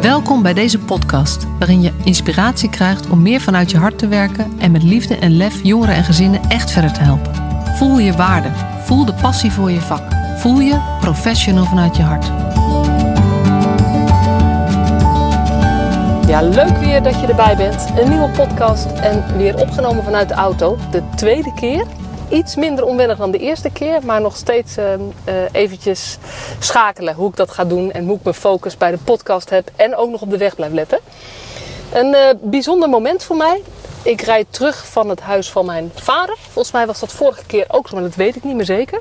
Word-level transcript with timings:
Welkom 0.00 0.42
bij 0.42 0.54
deze 0.54 0.78
podcast, 0.78 1.46
waarin 1.58 1.82
je 1.82 1.92
inspiratie 2.04 2.70
krijgt 2.70 3.08
om 3.08 3.22
meer 3.22 3.40
vanuit 3.40 3.70
je 3.70 3.78
hart 3.78 3.98
te 3.98 4.08
werken 4.08 4.52
en 4.58 4.70
met 4.70 4.82
liefde 4.82 5.16
en 5.16 5.36
lef 5.36 5.62
jongeren 5.62 5.94
en 5.94 6.04
gezinnen 6.04 6.40
echt 6.48 6.70
verder 6.70 6.92
te 6.92 7.00
helpen. 7.00 7.34
Voel 7.76 7.98
je 7.98 8.12
waarde, 8.12 8.48
voel 8.84 9.04
de 9.04 9.14
passie 9.14 9.52
voor 9.52 9.70
je 9.70 9.80
vak, 9.80 10.02
voel 10.36 10.60
je 10.60 10.96
professional 11.00 11.64
vanuit 11.64 11.96
je 11.96 12.02
hart. 12.02 12.26
Ja, 16.28 16.42
leuk 16.42 16.76
weer 16.76 17.02
dat 17.02 17.20
je 17.20 17.26
erbij 17.26 17.56
bent. 17.56 17.86
Een 18.00 18.08
nieuwe 18.08 18.28
podcast 18.28 18.86
en 18.86 19.36
weer 19.36 19.56
opgenomen 19.56 20.04
vanuit 20.04 20.28
de 20.28 20.34
auto. 20.34 20.78
De 20.90 21.02
tweede 21.16 21.52
keer. 21.54 21.86
Iets 22.28 22.56
minder 22.56 22.84
onwennig 22.84 23.18
dan 23.18 23.30
de 23.30 23.38
eerste 23.38 23.70
keer, 23.70 24.00
maar 24.04 24.20
nog 24.20 24.36
steeds 24.36 24.76
uh, 24.78 24.84
eventjes 25.52 26.18
schakelen 26.58 27.14
hoe 27.14 27.28
ik 27.28 27.36
dat 27.36 27.50
ga 27.50 27.64
doen 27.64 27.92
en 27.92 28.06
hoe 28.06 28.16
ik 28.16 28.22
mijn 28.22 28.34
focus 28.34 28.76
bij 28.76 28.90
de 28.90 28.98
podcast 28.98 29.50
heb 29.50 29.70
en 29.76 29.96
ook 29.96 30.10
nog 30.10 30.22
op 30.22 30.30
de 30.30 30.36
weg 30.36 30.54
blijf 30.54 30.72
letten. 30.72 30.98
Een 31.92 32.06
uh, 32.06 32.20
bijzonder 32.40 32.88
moment 32.88 33.22
voor 33.22 33.36
mij. 33.36 33.62
Ik 34.02 34.20
rijd 34.20 34.46
terug 34.50 34.86
van 34.88 35.08
het 35.08 35.20
huis 35.20 35.50
van 35.50 35.66
mijn 35.66 35.90
vader. 35.94 36.36
Volgens 36.40 36.72
mij 36.72 36.86
was 36.86 37.00
dat 37.00 37.12
vorige 37.12 37.44
keer 37.46 37.64
ook 37.68 37.88
zo, 37.88 37.94
maar 37.94 38.04
dat 38.04 38.14
weet 38.14 38.36
ik 38.36 38.44
niet 38.44 38.56
meer 38.56 38.64
zeker. 38.64 39.00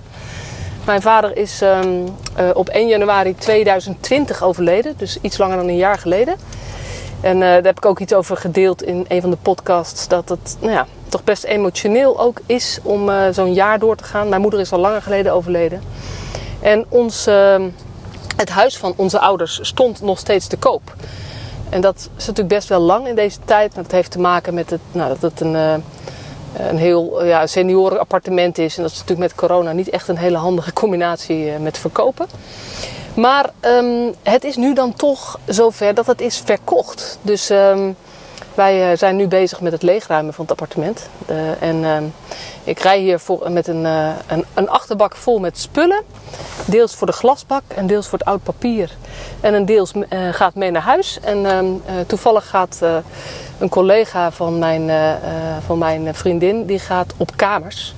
Mijn 0.85 1.01
vader 1.01 1.37
is 1.37 1.61
um, 1.61 2.03
uh, 2.39 2.49
op 2.53 2.69
1 2.69 2.87
januari 2.87 3.35
2020 3.35 4.43
overleden, 4.43 4.93
dus 4.97 5.17
iets 5.21 5.37
langer 5.37 5.57
dan 5.57 5.67
een 5.67 5.75
jaar 5.75 5.97
geleden. 5.97 6.35
En 7.21 7.39
daar 7.39 7.63
heb 7.63 7.77
ik 7.77 7.85
ook 7.85 7.99
iets 7.99 8.13
over 8.13 8.37
gedeeld 8.37 8.83
in 8.83 9.05
een 9.07 9.21
van 9.21 9.29
de 9.29 9.37
podcasts. 9.41 10.07
Dat 10.07 10.29
het 10.29 10.57
nou 10.59 10.71
ja, 10.73 10.87
toch 11.09 11.23
best 11.23 11.43
emotioneel 11.43 12.19
ook 12.19 12.39
is 12.45 12.79
om 12.83 13.09
uh, 13.09 13.23
zo'n 13.31 13.53
jaar 13.53 13.79
door 13.79 13.95
te 13.95 14.03
gaan. 14.03 14.29
Mijn 14.29 14.41
moeder 14.41 14.59
is 14.59 14.71
al 14.71 14.79
langer 14.79 15.01
geleden 15.01 15.33
overleden. 15.33 15.81
En 16.61 16.85
ons, 16.89 17.27
uh, 17.27 17.55
het 18.35 18.49
huis 18.49 18.77
van 18.77 18.93
onze 18.95 19.19
ouders 19.19 19.59
stond 19.61 20.01
nog 20.01 20.19
steeds 20.19 20.47
te 20.47 20.57
koop. 20.57 20.95
En 21.69 21.81
dat 21.81 22.09
is 22.17 22.25
natuurlijk 22.25 22.55
best 22.55 22.67
wel 22.67 22.79
lang 22.79 23.07
in 23.07 23.15
deze 23.15 23.37
tijd. 23.45 23.75
Dat 23.75 23.91
heeft 23.91 24.11
te 24.11 24.19
maken 24.19 24.53
met 24.53 24.69
het, 24.69 24.81
nou, 24.91 25.09
dat 25.09 25.21
het 25.21 25.41
een, 25.41 25.53
uh, 25.53 25.73
een 26.69 26.77
heel 26.77 27.25
ja, 27.25 27.47
seniorenappartement 27.47 28.57
is. 28.57 28.77
En 28.77 28.81
dat 28.81 28.91
is 28.91 28.97
natuurlijk 28.97 29.29
met 29.29 29.37
corona 29.37 29.71
niet 29.71 29.89
echt 29.89 30.07
een 30.07 30.17
hele 30.17 30.37
handige 30.37 30.73
combinatie 30.73 31.51
met 31.59 31.77
verkopen. 31.77 32.27
Maar 33.13 33.49
um, 33.61 34.13
het 34.23 34.43
is 34.43 34.55
nu 34.55 34.73
dan 34.73 34.93
toch 34.93 35.39
zover 35.45 35.93
dat 35.93 36.05
het 36.05 36.21
is 36.21 36.41
verkocht. 36.45 37.19
Dus 37.21 37.49
um, 37.49 37.95
wij 38.57 38.91
uh, 38.91 38.97
zijn 38.97 39.15
nu 39.15 39.27
bezig 39.27 39.61
met 39.61 39.71
het 39.71 39.81
leegruimen 39.81 40.33
van 40.33 40.43
het 40.43 40.51
appartement. 40.51 41.09
En 41.59 41.75
uh, 41.75 41.97
ik 42.63 42.79
rij 42.79 42.99
hier 42.99 43.19
voor, 43.19 43.51
met 43.51 43.67
een, 43.67 43.83
een, 43.85 44.45
een, 44.53 44.69
achterbak 44.69 45.15
vol 45.15 45.39
met 45.39 45.57
spullen. 45.57 46.03
Deels 46.65 46.95
voor 46.95 47.07
de 47.07 47.13
glasbak 47.13 47.61
en 47.67 47.87
deels 47.87 48.07
voor 48.07 48.19
het 48.19 48.27
oud 48.27 48.43
papier. 48.43 48.91
En 49.41 49.53
een 49.53 49.65
deels 49.65 49.91
gaat 50.31 50.55
mee 50.55 50.71
naar 50.71 50.81
huis. 50.81 51.19
En 51.19 51.45
ehm, 51.45 51.65
toevallig 52.07 52.49
gaat 52.49 52.79
een 53.59 53.69
collega 53.69 54.31
van 54.31 54.59
mijn, 54.59 54.91
van 55.65 55.77
mijn 55.77 56.15
vriendin, 56.15 56.65
die 56.65 56.79
gaat 56.79 57.13
op 57.17 57.31
kamers. 57.35 57.93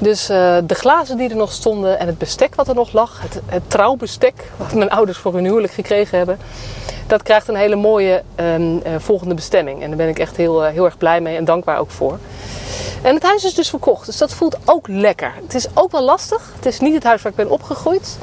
Dus 0.00 0.30
uh, 0.30 0.56
de 0.64 0.74
glazen 0.74 1.16
die 1.16 1.30
er 1.30 1.36
nog 1.36 1.52
stonden 1.52 1.98
en 1.98 2.06
het 2.06 2.18
bestek 2.18 2.54
wat 2.54 2.68
er 2.68 2.74
nog 2.74 2.92
lag, 2.92 3.20
het, 3.22 3.40
het, 3.46 3.62
trouwbestek 3.66 4.50
wat 4.56 4.74
mijn 4.74 4.90
ouders 4.90 5.18
voor 5.18 5.34
hun 5.34 5.44
huwelijk 5.44 5.72
gekregen 5.72 6.18
hebben, 6.18 6.38
dat 7.06 7.22
krijgt 7.22 7.48
een 7.48 7.54
hele 7.54 7.76
mooie 7.76 8.22
um, 8.36 8.74
uh, 8.74 8.80
volgende 8.98 9.34
bestemming. 9.34 9.82
En 9.82 9.88
daar 9.88 9.96
ben 9.96 10.08
ik 10.08 10.18
echt 10.18 10.36
heel, 10.36 10.64
uh, 10.64 10.70
heel 10.70 10.84
erg 10.84 10.98
blij 10.98 11.20
mee 11.20 11.36
en 11.36 11.44
dankbaar 11.44 11.78
ook 11.78 11.90
voor. 11.90 12.18
En 13.02 13.14
het 13.14 13.22
huis 13.22 13.44
is 13.44 13.54
dus 13.54 13.70
verkocht, 13.70 14.06
dus 14.06 14.16
dat 14.16 14.32
voelt 14.32 14.56
ook 14.64 14.88
lekker. 14.88 15.32
Het 15.42 15.54
is 15.54 15.66
ook 15.74 15.90
wel 15.90 16.02
lastig. 16.02 16.52
Het 16.56 16.66
is 16.66 16.80
niet 16.80 16.94
het 16.94 17.04
huis 17.04 17.22
waar 17.22 17.30
ik 17.32 17.38
ben 17.38 17.50
opgegroeid, 17.50 18.18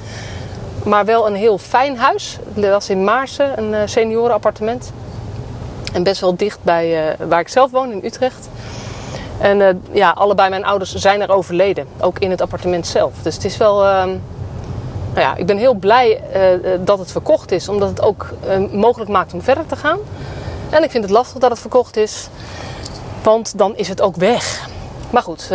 maar 0.84 1.06
wel 1.06 1.28
een 1.28 1.36
heel 1.36 1.58
fijn 1.58 1.98
huis. 1.98 2.38
Dat 2.54 2.72
was 2.72 2.90
in 2.90 3.04
Maarsen, 3.04 3.64
een 3.64 3.90
seniorenappartement. 3.90 4.92
En 5.94 6.04
best 6.04 6.22
wel 6.22 6.36
dicht 6.36 6.60
bij 6.62 7.16
waar 7.28 7.40
ik 7.40 7.48
zelf 7.48 7.72
woon 7.72 7.92
in 7.92 8.06
Utrecht. 8.06 8.50
En 9.40 9.60
uh, 9.60 9.70
ja, 9.92 10.10
allebei 10.10 10.50
mijn 10.50 10.66
ouders 10.66 10.94
zijn 10.94 11.22
er 11.22 11.32
overleden. 11.32 11.88
Ook 12.00 12.20
in 12.20 12.32
het 12.32 12.42
appartement 12.42 12.88
zelf. 12.88 13.14
Dus 13.22 13.36
het 13.36 13.46
is 13.46 13.58
wel. 13.58 13.86
Uh, 13.86 14.06
nou 15.14 15.30
ja, 15.30 15.36
ik 15.36 15.46
ben 15.46 15.58
heel 15.58 15.74
blij 15.74 16.22
uh, 16.36 16.70
dat 16.86 17.00
het 17.00 17.12
verkocht 17.12 17.52
is. 17.52 17.70
Omdat 17.70 17.90
het 17.90 18.02
ook 18.02 18.34
mogelijk 18.72 19.10
maakt 19.10 19.34
om 19.34 19.42
verder 19.42 19.66
te 19.66 19.76
gaan. 19.76 20.00
En 20.70 20.84
ik 20.84 20.92
vind 20.92 21.04
het 21.04 21.14
lastig 21.14 21.40
dat 21.40 21.50
het 21.50 21.60
verkocht 21.60 21.98
is. 21.98 22.28
Want 23.24 23.58
dan 23.58 23.78
is 23.78 23.88
het 23.88 24.02
ook 24.02 24.16
weg. 24.16 24.70
Maar 25.10 25.22
goed, 25.22 25.50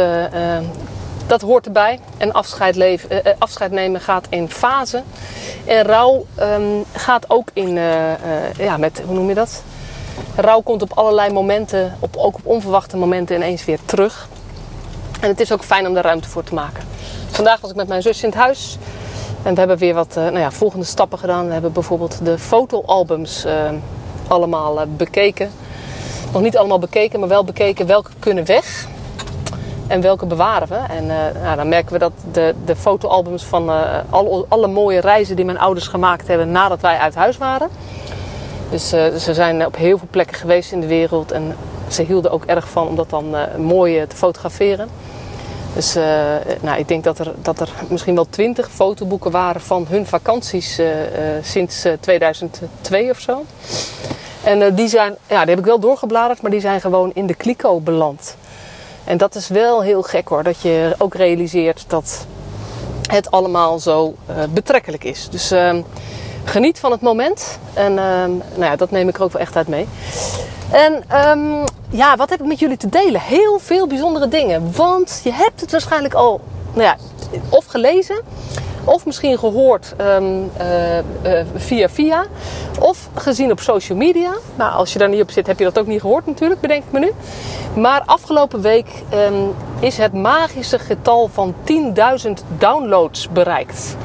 dat 1.26 1.41
hoort 1.41 1.66
erbij. 1.66 2.00
En 2.16 2.32
afscheid, 2.32 3.06
afscheid 3.38 3.70
nemen 3.70 4.00
gaat 4.00 4.26
in 4.28 4.50
fase. 4.50 5.03
En 5.64 5.82
rouw 5.82 6.26
um, 6.41 6.84
gaat 6.93 7.31
ook 7.31 7.49
in. 7.53 7.75
ja, 8.56 8.76
met, 8.76 9.03
hoe 9.06 9.14
noem 9.14 9.28
je 9.28 9.34
dat? 9.34 9.62
Rouw 10.37 10.61
komt 10.61 10.83
op 10.83 10.93
allerlei 10.95 11.33
momenten, 11.33 11.97
op, 12.00 12.17
ook 12.17 12.37
op 12.37 12.47
onverwachte 12.47 12.97
momenten 12.97 13.37
ineens 13.37 13.65
weer 13.65 13.78
terug. 13.84 14.28
En 15.21 15.28
het 15.28 15.41
is 15.41 15.53
ook 15.53 15.65
fijn 15.65 15.87
om 15.87 15.95
daar 15.95 16.05
ruimte 16.05 16.28
voor 16.28 16.45
te 16.45 16.55
maken. 16.55 16.84
Vandaag 17.31 17.61
was 17.61 17.71
ik 17.71 17.77
met 17.77 17.89
mijn 17.89 18.03
zus 18.03 18.23
in 18.23 18.28
het 18.28 18.39
huis. 18.39 18.78
En 19.43 19.53
we 19.53 19.59
hebben 19.59 19.78
weer 19.78 19.95
wat 19.95 20.15
uh, 20.19 20.25
nou 20.25 20.39
ja, 20.39 20.50
volgende 20.50 20.84
stappen 20.84 21.19
gedaan. 21.19 21.47
We 21.47 21.53
hebben 21.53 21.73
bijvoorbeeld 21.73 22.25
de 22.25 22.39
fotoalbums 22.39 23.47
uh, 23.47 23.53
allemaal 24.28 24.81
uh, 24.81 24.83
bekeken. 24.97 25.50
Nog 26.33 26.43
niet 26.43 26.56
allemaal 26.56 26.79
bekeken, 26.79 27.21
maar 27.21 27.29
wel 27.29 27.44
bekeken 27.44 27.87
welke 27.87 28.11
kunnen 28.19 28.44
weg. 28.47 28.87
En 29.87 30.00
welke 30.00 30.27
bewaren 30.27 30.69
we. 30.69 30.75
En 30.75 31.06
nou, 31.43 31.56
dan 31.56 31.69
merken 31.69 31.93
we 31.93 31.99
dat 31.99 32.12
de, 32.33 32.55
de 32.65 32.77
fotoalbums 32.77 33.44
van 33.44 33.69
alle, 34.11 34.44
alle 34.49 34.69
mooie 34.69 35.00
reizen 35.00 35.37
die 35.37 35.44
mijn 35.44 35.59
ouders 35.59 35.87
gemaakt 35.87 36.27
hebben 36.27 36.50
nadat 36.50 36.81
wij 36.81 36.99
uit 36.99 37.15
huis 37.15 37.39
waren 37.39 37.69
dus 38.72 38.93
uh, 38.93 39.15
ze 39.15 39.34
zijn 39.34 39.66
op 39.66 39.77
heel 39.77 39.99
veel 39.99 40.09
plekken 40.10 40.37
geweest 40.37 40.72
in 40.72 40.81
de 40.81 40.87
wereld. 40.87 41.33
En 41.33 41.56
ze 41.88 42.03
hielden 42.03 42.31
ook 42.31 42.44
erg 42.44 42.69
van 42.69 42.88
om 42.88 42.97
dat 42.97 43.10
dan 43.10 43.34
uh, 43.34 43.43
mooi 43.56 44.06
te 44.06 44.16
fotograferen. 44.16 44.88
Dus 45.75 45.94
nou, 46.60 46.78
ik 46.78 46.88
denk 46.88 47.05
dat 47.05 47.19
er, 47.19 47.32
dat 47.43 47.61
er 47.61 47.69
misschien 47.88 48.15
wel 48.15 48.27
twintig 48.31 48.71
fotoboeken 48.71 49.31
waren 49.31 49.61
van 49.61 49.87
hun 49.88 50.06
vakanties 50.06 50.81
sinds 51.43 51.87
2002 52.00 53.11
of 53.11 53.19
zo. 53.19 53.44
En 54.44 54.75
die, 54.75 54.88
zijn, 54.88 55.16
ja, 55.27 55.41
die 55.41 55.49
heb 55.49 55.59
ik 55.59 55.65
wel 55.65 55.78
doorgebladerd, 55.78 56.43
maar 56.43 56.50
die 56.50 56.61
zijn 56.61 56.81
gewoon 56.81 57.11
in 57.15 57.27
de 57.27 57.34
kliko 57.34 57.81
beland. 57.81 58.37
En 59.05 59.16
dat 59.16 59.34
is 59.34 59.49
wel 59.49 59.82
heel 59.82 60.03
gek 60.03 60.28
hoor, 60.28 60.43
dat 60.43 60.61
je 60.61 60.94
ook 60.99 61.15
realiseert 61.15 61.84
dat 61.88 62.27
het 63.06 63.31
allemaal 63.31 63.78
zo 63.78 64.15
betrekkelijk 64.50 65.05
is. 65.05 65.28
Dus 65.31 65.50
ehm, 65.50 65.82
geniet 66.44 66.78
van 66.78 66.91
het 66.91 67.00
moment. 67.00 67.58
En 67.75 67.92
um, 67.98 68.42
nou 68.54 68.64
ja, 68.64 68.76
dat 68.76 68.91
neem 68.91 69.08
ik 69.08 69.16
er 69.16 69.22
ook 69.22 69.32
wel 69.32 69.42
echt 69.42 69.56
uit 69.56 69.69
mee. 69.69 69.88
En 70.70 71.04
um, 71.28 71.64
ja, 71.91 72.16
wat 72.16 72.30
heb 72.30 72.41
ik 72.41 72.47
met 72.47 72.58
jullie 72.58 72.76
te 72.76 72.88
delen? 72.88 73.20
Heel 73.20 73.58
veel 73.58 73.86
bijzondere 73.86 74.28
dingen. 74.28 74.72
Want 74.76 75.20
je 75.25 75.32
hebt 75.32 75.60
het 75.60 75.70
waarschijnlijk 75.70 76.14
al 76.14 76.41
nou 76.72 76.82
ja, 76.82 76.97
of 77.48 77.64
gelezen, 77.64 78.20
of 78.84 79.06
misschien 79.06 79.38
gehoord 79.38 79.94
um, 80.00 80.50
uh, 80.60 80.98
uh, 80.98 81.02
via 81.54 81.88
via, 81.88 82.26
of 82.81 83.08
gezien 83.14 83.50
op 83.50 83.60
social 83.60 83.98
media. 83.98 84.32
Nou, 84.54 84.72
als 84.72 84.92
je 84.92 84.98
daar 84.98 85.08
niet 85.08 85.22
op 85.22 85.31
zit, 85.31 85.47
heb 85.47 85.58
je 85.58 85.64
dat 85.64 85.78
ook 85.78 85.86
niet 85.86 86.00
gehoord 86.00 86.26
natuurlijk, 86.26 86.60
bedenk 86.60 86.82
ik 86.84 86.92
me 86.92 86.98
nu. 86.98 87.12
Maar 87.81 88.02
afgelopen 88.06 88.60
week 88.60 88.88
is 89.81 89.97
het 89.97 90.12
magische 90.12 90.78
getal 90.78 91.28
van 91.32 91.54
10.000 92.26 92.31
downloads 92.58 93.28
bereikt. 93.28 93.97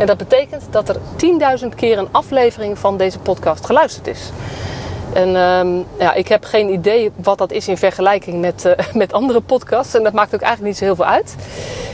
En 0.00 0.06
dat 0.06 0.16
betekent 0.16 0.62
dat 0.70 0.88
er 0.88 0.96
10.000 1.62 1.68
keer 1.76 1.98
een 1.98 2.08
aflevering 2.10 2.78
van 2.78 2.96
deze 2.96 3.18
podcast 3.18 3.66
geluisterd 3.66 4.06
is. 4.06 4.30
En 5.12 5.36
um, 5.36 5.86
ja, 5.98 6.14
ik 6.14 6.28
heb 6.28 6.44
geen 6.44 6.72
idee 6.72 7.10
wat 7.16 7.38
dat 7.38 7.52
is 7.52 7.68
in 7.68 7.76
vergelijking 7.76 8.40
met, 8.40 8.64
uh, 8.64 8.72
met 9.02 9.12
andere 9.12 9.40
podcasts. 9.40 9.94
En 9.94 10.02
dat 10.02 10.12
maakt 10.12 10.34
ook 10.34 10.40
eigenlijk 10.40 10.70
niet 10.72 10.78
zo 10.78 10.84
heel 10.84 10.96
veel 10.96 11.04
uit. 11.04 11.36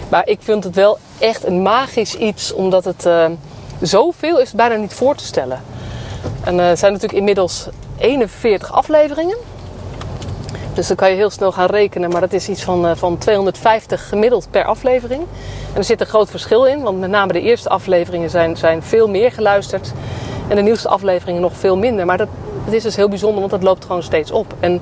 Maar 0.08 0.28
ik 0.28 0.38
vind 0.40 0.64
het 0.64 0.74
wel 0.74 0.98
echt 1.18 1.46
een 1.46 1.62
magisch 1.62 2.14
iets, 2.14 2.52
omdat 2.52 2.84
het 2.84 3.06
uh, 3.06 3.26
zoveel 3.80 4.40
is 4.40 4.52
bijna 4.52 4.74
niet 4.74 4.94
voor 4.94 5.14
te 5.14 5.24
stellen. 5.24 5.62
En 6.44 6.58
er 6.58 6.76
zijn 6.76 6.92
natuurlijk 6.92 7.18
inmiddels 7.18 7.68
41 7.98 8.72
afleveringen. 8.72 9.36
Dus 10.76 10.86
dan 10.86 10.96
kan 10.96 11.10
je 11.10 11.16
heel 11.16 11.30
snel 11.30 11.52
gaan 11.52 11.66
rekenen, 11.66 12.10
maar 12.10 12.20
dat 12.20 12.32
is 12.32 12.48
iets 12.48 12.62
van, 12.62 12.86
uh, 12.86 12.90
van 12.94 13.18
250 13.18 14.08
gemiddeld 14.08 14.48
per 14.50 14.64
aflevering. 14.64 15.22
En 15.72 15.76
er 15.76 15.84
zit 15.84 16.00
een 16.00 16.06
groot 16.06 16.30
verschil 16.30 16.64
in, 16.64 16.82
want 16.82 17.00
met 17.00 17.10
name 17.10 17.32
de 17.32 17.40
eerste 17.40 17.68
afleveringen 17.68 18.30
zijn, 18.30 18.56
zijn 18.56 18.82
veel 18.82 19.08
meer 19.08 19.32
geluisterd. 19.32 19.92
En 20.48 20.56
de 20.56 20.62
nieuwste 20.62 20.88
afleveringen 20.88 21.40
nog 21.40 21.56
veel 21.56 21.76
minder. 21.76 22.06
Maar 22.06 22.16
dat, 22.16 22.28
dat 22.64 22.74
is 22.74 22.82
dus 22.82 22.96
heel 22.96 23.08
bijzonder, 23.08 23.38
want 23.38 23.50
dat 23.50 23.62
loopt 23.62 23.84
gewoon 23.84 24.02
steeds 24.02 24.30
op. 24.30 24.54
En 24.60 24.80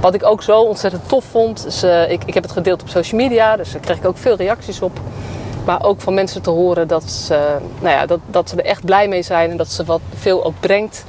wat 0.00 0.14
ik 0.14 0.24
ook 0.24 0.42
zo 0.42 0.60
ontzettend 0.60 1.08
tof 1.08 1.24
vond, 1.24 1.66
is, 1.66 1.84
uh, 1.84 2.10
ik, 2.10 2.24
ik 2.24 2.34
heb 2.34 2.42
het 2.42 2.52
gedeeld 2.52 2.82
op 2.82 2.88
social 2.88 3.20
media, 3.20 3.56
dus 3.56 3.72
daar 3.72 3.80
kreeg 3.80 3.96
ik 3.96 4.06
ook 4.06 4.18
veel 4.18 4.36
reacties 4.36 4.82
op. 4.82 5.00
Maar 5.64 5.84
ook 5.84 6.00
van 6.00 6.14
mensen 6.14 6.42
te 6.42 6.50
horen 6.50 6.88
dat 6.88 7.10
ze, 7.10 7.34
uh, 7.34 7.82
nou 7.82 7.94
ja, 7.94 8.06
dat, 8.06 8.20
dat 8.26 8.48
ze 8.48 8.56
er 8.56 8.64
echt 8.64 8.84
blij 8.84 9.08
mee 9.08 9.22
zijn 9.22 9.50
en 9.50 9.56
dat 9.56 9.68
ze 9.68 9.84
wat 9.84 10.00
veel 10.14 10.44
ook 10.44 10.60
brengt. 10.60 11.04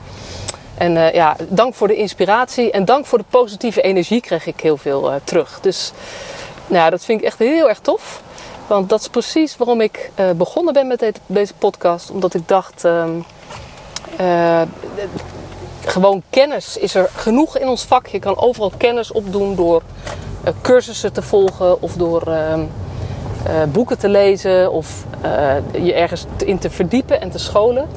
En 0.78 0.96
uh, 0.96 1.14
ja, 1.14 1.36
dank 1.50 1.74
voor 1.74 1.88
de 1.88 1.96
inspiratie 1.96 2.72
en 2.72 2.86
dank 2.86 3.06
voor 3.06 3.18
de 3.18 3.26
positieve 3.30 3.82
energie 3.82 4.22
kreeg 4.22 4.46
ik 4.46 4.60
heel 4.60 4.78
veel 4.78 5.12
uh, 5.12 5.16
terug. 5.24 5.60
Dus 5.62 5.92
nou 6.68 6.90
dat 6.90 7.06
vind 7.06 7.20
ik 7.20 7.26
echt 7.26 7.40
heel 7.40 7.70
erg 7.70 7.80
tof. 7.80 8.22
Want 8.68 8.90
dat 8.90 9.00
is 9.00 9.10
precies 9.10 9.58
waarom 9.58 9.82
ik 9.82 10.12
uh, 10.20 10.30
begonnen 10.32 10.74
ben 10.74 10.88
met 10.88 11.20
deze 11.26 11.54
podcast. 11.54 12.12
Omdat 12.12 12.34
ik 12.34 12.48
dacht, 12.48 12.84
um, 12.84 13.26
eh, 14.18 14.62
gewoon 15.86 16.24
kennis 16.30 16.78
is 16.78 16.96
er 16.96 17.10
genoeg 17.16 17.58
in 17.58 17.68
ons 17.68 17.84
vak. 17.84 18.08
Je 18.08 18.20
kan 18.20 18.38
overal 18.38 18.72
kennis 18.78 19.12
opdoen 19.12 19.56
door 19.56 19.82
cursussen 20.62 21.14
te 21.14 21.22
volgen 21.22 21.82
of 21.82 21.94
door 21.94 22.22
ehm, 22.22 22.62
eh, 23.46 23.64
boeken 23.72 23.98
te 23.98 24.10
lezen 24.10 24.72
of 24.72 25.06
je 25.82 25.94
ergens 25.94 26.26
in 26.46 26.58
te 26.58 26.70
verdiepen 26.70 27.22
en 27.22 27.30
te 27.30 27.40
scholen. 27.40 27.88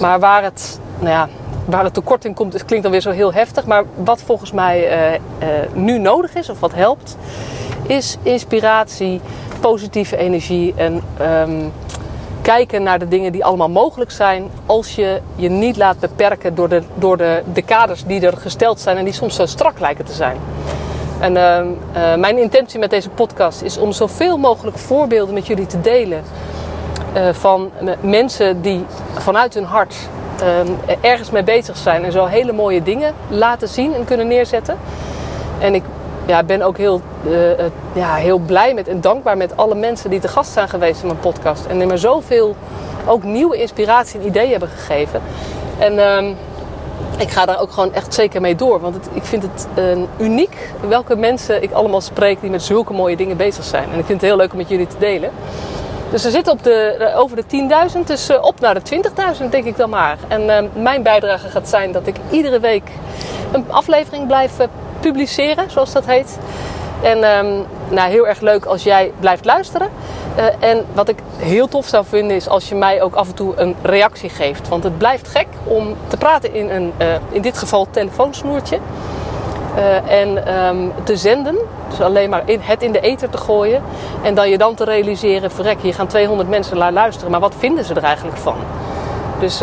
Maar 0.00 0.20
waar 0.20 0.42
het, 0.42 0.80
nou 0.98 1.10
ja, 1.10 1.28
waar 1.66 1.84
het 1.84 1.94
tekort 1.94 2.24
in 2.24 2.34
komt, 2.34 2.64
klinkt 2.64 2.82
dan 2.82 2.92
weer 2.92 3.00
zo 3.00 3.10
heel 3.10 3.32
heftig. 3.32 3.66
Maar 3.66 3.84
wat 3.94 4.22
volgens 4.22 4.52
mij 4.52 5.20
nu 5.72 5.98
nodig 5.98 6.34
is 6.34 6.50
of 6.50 6.60
wat 6.60 6.74
helpt, 6.74 7.16
is 7.86 8.16
inspiratie, 8.22 9.20
positieve 9.60 10.16
energie 10.16 10.74
en 10.76 11.02
ehm, 11.18 11.68
kijken 12.42 12.82
naar 12.82 12.98
de 12.98 13.08
dingen 13.08 13.32
die 13.32 13.44
allemaal 13.44 13.68
mogelijk 13.68 14.10
zijn 14.10 14.50
als 14.66 14.94
je 14.94 15.20
je 15.36 15.48
niet 15.48 15.76
laat 15.76 16.00
beperken 16.00 16.54
door 16.54 16.68
de, 16.68 16.82
door 16.94 17.16
de, 17.16 17.42
de 17.52 17.62
kaders 17.62 18.04
die 18.04 18.20
er 18.20 18.36
gesteld 18.36 18.80
zijn 18.80 18.96
en 18.96 19.04
die 19.04 19.12
soms 19.12 19.34
zo 19.34 19.46
strak 19.46 19.78
lijken 19.78 20.04
te 20.04 20.12
zijn. 20.12 20.36
En 21.20 21.36
ehm, 21.36 21.66
eh, 21.92 22.14
mijn 22.14 22.38
intentie 22.38 22.78
met 22.78 22.90
deze 22.90 23.10
podcast 23.10 23.62
is 23.62 23.78
om 23.78 23.92
zoveel 23.92 24.38
mogelijk 24.38 24.78
voorbeelden 24.78 25.34
met 25.34 25.46
jullie 25.46 25.66
te 25.66 25.80
delen 25.80 26.22
van 27.32 27.70
mensen 28.00 28.62
die 28.62 28.84
vanuit 29.14 29.54
hun 29.54 29.64
hart 29.64 29.96
ergens 31.00 31.30
mee 31.30 31.42
bezig 31.42 31.76
zijn 31.76 32.04
en 32.04 32.12
zo 32.12 32.24
hele 32.24 32.52
mooie 32.52 32.82
dingen 32.82 33.14
laten 33.28 33.68
zien 33.68 33.94
en 33.94 34.04
kunnen 34.04 34.26
neerzetten. 34.26 34.78
En 35.58 35.74
ik 35.74 35.82
ja, 36.26 36.42
ben 36.42 36.62
ook 36.62 36.76
heel, 36.76 37.00
uh, 37.26 37.50
ja, 37.92 38.14
heel 38.14 38.38
blij 38.38 38.74
met 38.74 38.88
en 38.88 39.00
dankbaar 39.00 39.36
met 39.36 39.56
alle 39.56 39.74
mensen 39.74 40.10
die 40.10 40.20
te 40.20 40.28
gast 40.28 40.52
zijn 40.52 40.68
geweest 40.68 41.00
in 41.00 41.06
mijn 41.06 41.20
podcast. 41.20 41.66
En 41.66 41.78
die 41.78 41.86
me 41.86 41.96
zoveel 41.96 42.56
ook 43.06 43.22
nieuwe 43.22 43.56
inspiratie 43.56 44.20
en 44.20 44.26
ideeën 44.26 44.50
hebben 44.50 44.68
gegeven. 44.68 45.22
En 45.78 45.92
uh, 45.92 46.34
ik 47.18 47.30
ga 47.30 47.46
daar 47.46 47.60
ook 47.60 47.70
gewoon 47.70 47.92
echt 47.92 48.14
zeker 48.14 48.40
mee 48.40 48.54
door. 48.54 48.80
Want 48.80 49.08
ik 49.12 49.24
vind 49.24 49.42
het 49.42 49.66
uh, 49.78 50.02
uniek 50.18 50.72
welke 50.88 51.16
mensen 51.16 51.62
ik 51.62 51.72
allemaal 51.72 52.00
spreek 52.00 52.40
die 52.40 52.50
met 52.50 52.62
zulke 52.62 52.92
mooie 52.92 53.16
dingen 53.16 53.36
bezig 53.36 53.64
zijn. 53.64 53.84
En 53.92 53.98
ik 53.98 54.04
vind 54.04 54.20
het 54.20 54.30
heel 54.30 54.36
leuk 54.36 54.52
om 54.52 54.56
met 54.56 54.68
jullie 54.68 54.86
te 54.86 54.98
delen. 54.98 55.30
Dus 56.10 56.22
we 56.22 56.30
zitten 56.30 56.52
op 56.52 56.62
de, 56.62 57.12
over 57.16 57.36
de 57.36 57.44
10.000, 57.92 57.98
dus 58.06 58.30
op 58.40 58.60
naar 58.60 58.74
de 58.74 59.02
20.000 59.40 59.48
denk 59.50 59.64
ik 59.64 59.76
dan 59.76 59.90
maar. 59.90 60.18
En 60.28 60.50
ehm, 60.50 60.66
mijn 60.72 61.02
bijdrage 61.02 61.48
gaat 61.48 61.68
zijn 61.68 61.92
dat 61.92 62.06
ik 62.06 62.16
iedere 62.30 62.60
week 62.60 62.90
een 63.52 63.64
aflevering 63.68 64.26
blijf 64.26 64.52
publiceren, 65.00 65.70
zoals 65.70 65.92
dat 65.92 66.06
heet. 66.06 66.38
En 67.02 67.24
um, 67.24 67.64
nou, 67.88 68.10
heel 68.10 68.28
erg 68.28 68.40
leuk 68.40 68.64
als 68.64 68.82
jij 68.82 69.12
blijft 69.20 69.44
luisteren. 69.44 69.88
En 70.58 70.84
wat 70.92 71.08
ik 71.08 71.18
heel 71.36 71.68
tof 71.68 71.86
zou 71.86 72.04
vinden 72.04 72.36
is 72.36 72.48
als 72.48 72.68
je 72.68 72.74
mij 72.74 73.02
ook 73.02 73.14
af 73.14 73.28
en 73.28 73.34
toe 73.34 73.56
een 73.56 73.76
reactie 73.82 74.28
geeft. 74.28 74.68
Want 74.68 74.84
het 74.84 74.98
blijft 74.98 75.28
gek 75.28 75.46
om 75.64 75.96
te 76.06 76.16
praten 76.16 76.54
in 76.54 76.70
een, 76.70 76.92
in 77.30 77.42
dit 77.42 77.58
geval, 77.58 77.86
telefoonsnoertje. 77.90 78.78
Uh, 79.76 80.10
en 80.20 80.54
um, 80.66 80.92
te 81.02 81.16
zenden, 81.16 81.56
dus 81.88 82.00
alleen 82.00 82.30
maar 82.30 82.42
in, 82.44 82.60
het 82.60 82.82
in 82.82 82.92
de 82.92 83.00
ether 83.00 83.30
te 83.30 83.38
gooien. 83.38 83.82
En 84.22 84.34
dan 84.34 84.50
je 84.50 84.58
dan 84.58 84.74
te 84.74 84.84
realiseren, 84.84 85.50
verrek, 85.50 85.80
hier 85.80 85.94
gaan 85.94 86.06
200 86.06 86.48
mensen 86.48 86.78
naar 86.78 86.92
luisteren. 86.92 87.30
Maar 87.30 87.40
wat 87.40 87.54
vinden 87.58 87.84
ze 87.84 87.94
er 87.94 88.02
eigenlijk 88.02 88.36
van? 88.36 88.56
Dus 89.38 89.60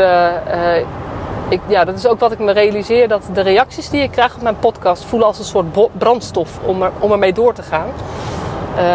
ik, 1.53 1.61
ja, 1.67 1.85
dat 1.85 1.95
is 1.95 2.07
ook 2.07 2.19
wat 2.19 2.31
ik 2.31 2.39
me 2.39 2.51
realiseer. 2.51 3.07
Dat 3.07 3.23
de 3.33 3.41
reacties 3.41 3.89
die 3.89 4.01
ik 4.01 4.11
krijg 4.11 4.35
op 4.35 4.41
mijn 4.41 4.59
podcast 4.59 5.03
voelen 5.05 5.27
als 5.27 5.39
een 5.39 5.45
soort 5.45 5.97
brandstof 5.97 6.59
om, 6.65 6.81
er, 6.81 6.91
om 6.99 7.11
ermee 7.11 7.33
door 7.33 7.53
te 7.53 7.63
gaan. 7.63 7.87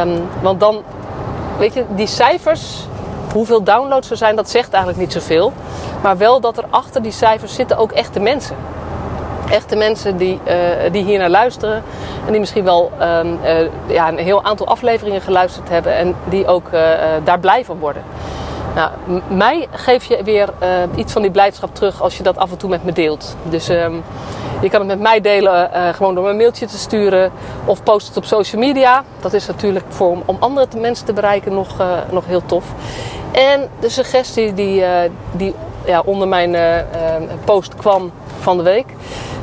Um, 0.09 0.29
want 0.43 0.61
dan, 0.61 0.82
weet 1.59 1.75
je, 1.75 1.85
die 1.88 2.06
cijfers, 2.06 2.87
hoeveel 3.32 3.62
downloads 3.62 4.11
er 4.11 4.17
zijn, 4.17 4.37
dat 4.37 4.50
zegt 4.50 4.73
eigenlijk 4.73 5.03
niet 5.03 5.12
zoveel. 5.12 5.53
Maar 6.03 6.17
wel 6.17 6.41
dat 6.41 6.59
er 6.59 6.65
achter 6.70 7.03
die 7.03 7.12
cijfers 7.12 7.55
zitten 7.55 7.76
ook 7.76 7.93
echte 7.93 8.20
mensen. 8.20 8.56
Echte 9.50 9.77
mensen 9.77 10.17
die, 10.17 10.41
uh, 10.49 10.55
die 10.93 11.05
hier 11.05 11.19
naar 11.19 11.31
luisteren. 11.31 11.83
En 12.27 12.31
die 12.31 12.41
misschien 12.41 12.65
wel 12.65 12.93
um, 13.03 13.39
uh, 13.45 13.50
ja, 13.87 14.09
een 14.09 14.19
heel 14.19 14.45
aantal 14.45 14.67
afleveringen 14.67 15.21
geluisterd 15.21 15.69
hebben. 15.69 15.95
En 15.95 16.17
die 16.25 16.47
ook 16.47 16.69
uh, 16.73 16.81
daar 17.25 17.41
blij 17.41 17.65
van 17.65 17.79
worden. 17.79 18.03
Nou, 18.75 18.91
mij 19.29 19.69
geef 19.71 20.05
je 20.05 20.23
weer 20.25 20.49
iets 20.95 21.12
van 21.12 21.23
die 21.23 21.31
blijdschap 21.31 21.75
terug 21.75 22.03
als 22.03 22.17
je 22.17 22.23
dat 22.23 22.37
af 22.37 22.50
en 22.50 22.56
toe 22.56 22.71
met 22.71 22.85
me 22.85 22.93
deelt. 22.93 23.37
Dus 23.43 23.69
um, 23.69 24.03
je 24.61 24.71
kan 24.71 24.81
het 24.81 24.89
met 24.89 25.00
mij 25.00 25.21
delen 25.21 25.71
gewoon 25.94 26.15
door 26.15 26.29
een 26.29 26.37
mailtje 26.37 26.67
te 26.67 26.79
sturen 26.79 27.33
of 27.65 27.83
post 27.83 28.09
het 28.09 28.17
op 28.17 28.25
social 28.25 28.61
media. 28.61 29.05
Dat 29.21 29.33
is 29.33 29.47
natuurlijk 29.47 29.85
voor, 29.89 30.17
om 30.25 30.37
andere 30.39 30.67
mensen 30.77 31.06
te 31.06 31.12
bereiken 31.12 31.55
nog, 31.55 31.83
nog 32.11 32.27
heel 32.27 32.43
tof. 32.47 32.65
En 33.33 33.69
de 33.81 33.89
suggestie 33.89 34.55
die, 34.55 34.85
die 35.33 35.55
ja, 35.85 36.03
onder 36.05 36.29
mijn 36.29 36.56
post 37.44 37.75
kwam 37.75 38.12
van 38.41 38.56
de 38.56 38.62
week 38.62 38.87